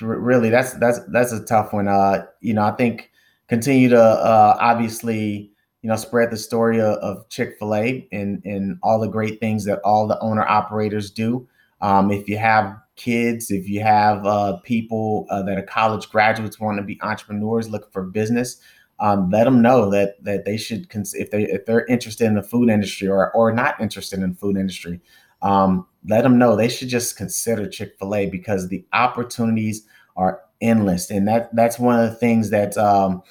[0.00, 1.88] really, that's that's that's a tough one.
[1.88, 3.10] Uh, you know, I think
[3.48, 5.52] continue to uh, obviously
[5.82, 9.40] you know, spread the story of, of Chick Fil A and and all the great
[9.40, 11.48] things that all the owner operators do.
[11.80, 16.60] Um, if you have kids, if you have uh, people uh, that are college graduates
[16.60, 18.60] want to be entrepreneurs, looking for business,
[19.00, 22.34] um, let them know that that they should cons- if they if they're interested in
[22.34, 25.00] the food industry or or not interested in the food industry,
[25.40, 30.42] um, let them know they should just consider Chick Fil A because the opportunities are
[30.60, 33.22] endless, and that that's one of the things that um,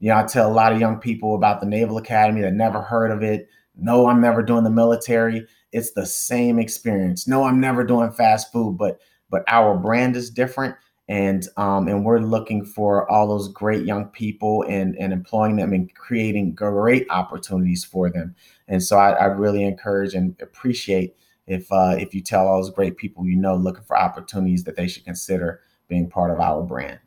[0.00, 2.80] you know, I tell a lot of young people about the Naval Academy that never
[2.80, 3.48] heard of it.
[3.76, 5.46] No, I'm never doing the military.
[5.72, 7.26] It's the same experience.
[7.26, 10.74] No, I'm never doing fast food, but but our brand is different,
[11.08, 15.72] and um, and we're looking for all those great young people and and employing them
[15.72, 18.34] and creating great opportunities for them.
[18.68, 21.14] And so I, I really encourage and appreciate
[21.46, 24.76] if uh, if you tell all those great people you know looking for opportunities that
[24.76, 27.00] they should consider being part of our brand.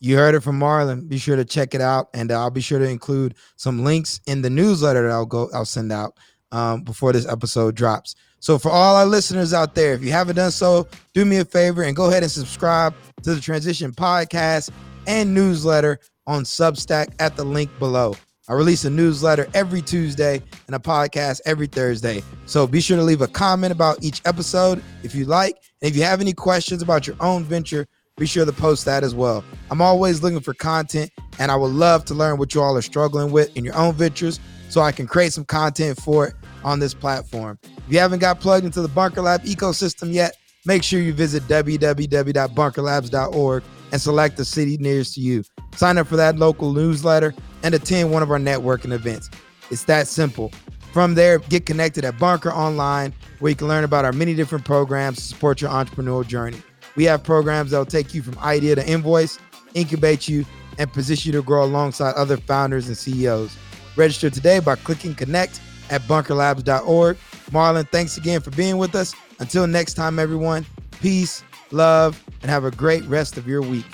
[0.00, 1.08] You heard it from Marlon.
[1.08, 4.42] Be sure to check it out, and I'll be sure to include some links in
[4.42, 5.50] the newsletter that I'll go.
[5.52, 6.16] I'll send out
[6.52, 8.14] um, before this episode drops.
[8.40, 11.44] So for all our listeners out there, if you haven't done so, do me a
[11.44, 12.94] favor and go ahead and subscribe
[13.24, 14.70] to the Transition Podcast
[15.08, 18.14] and newsletter on Substack at the link below.
[18.48, 22.22] I release a newsletter every Tuesday and a podcast every Thursday.
[22.46, 25.56] So be sure to leave a comment about each episode if you like.
[25.82, 27.86] And if you have any questions about your own venture,
[28.18, 29.44] be sure to post that as well.
[29.70, 32.82] I'm always looking for content, and I would love to learn what you all are
[32.82, 36.80] struggling with in your own ventures so I can create some content for it on
[36.80, 37.58] this platform.
[37.62, 41.44] If you haven't got plugged into the Bunker Lab ecosystem yet, make sure you visit
[41.44, 45.44] www.bunkerlabs.org and select the city nearest to you.
[45.76, 49.30] Sign up for that local newsletter and attend one of our networking events.
[49.70, 50.52] It's that simple.
[50.92, 54.64] From there, get connected at Bunker Online, where you can learn about our many different
[54.64, 56.60] programs to support your entrepreneurial journey.
[56.98, 59.38] We have programs that will take you from idea to invoice,
[59.72, 60.44] incubate you,
[60.78, 63.56] and position you to grow alongside other founders and CEOs.
[63.94, 67.16] Register today by clicking connect at bunkerlabs.org.
[67.52, 69.14] Marlon, thanks again for being with us.
[69.38, 70.66] Until next time, everyone,
[71.00, 73.86] peace, love, and have a great rest of your week.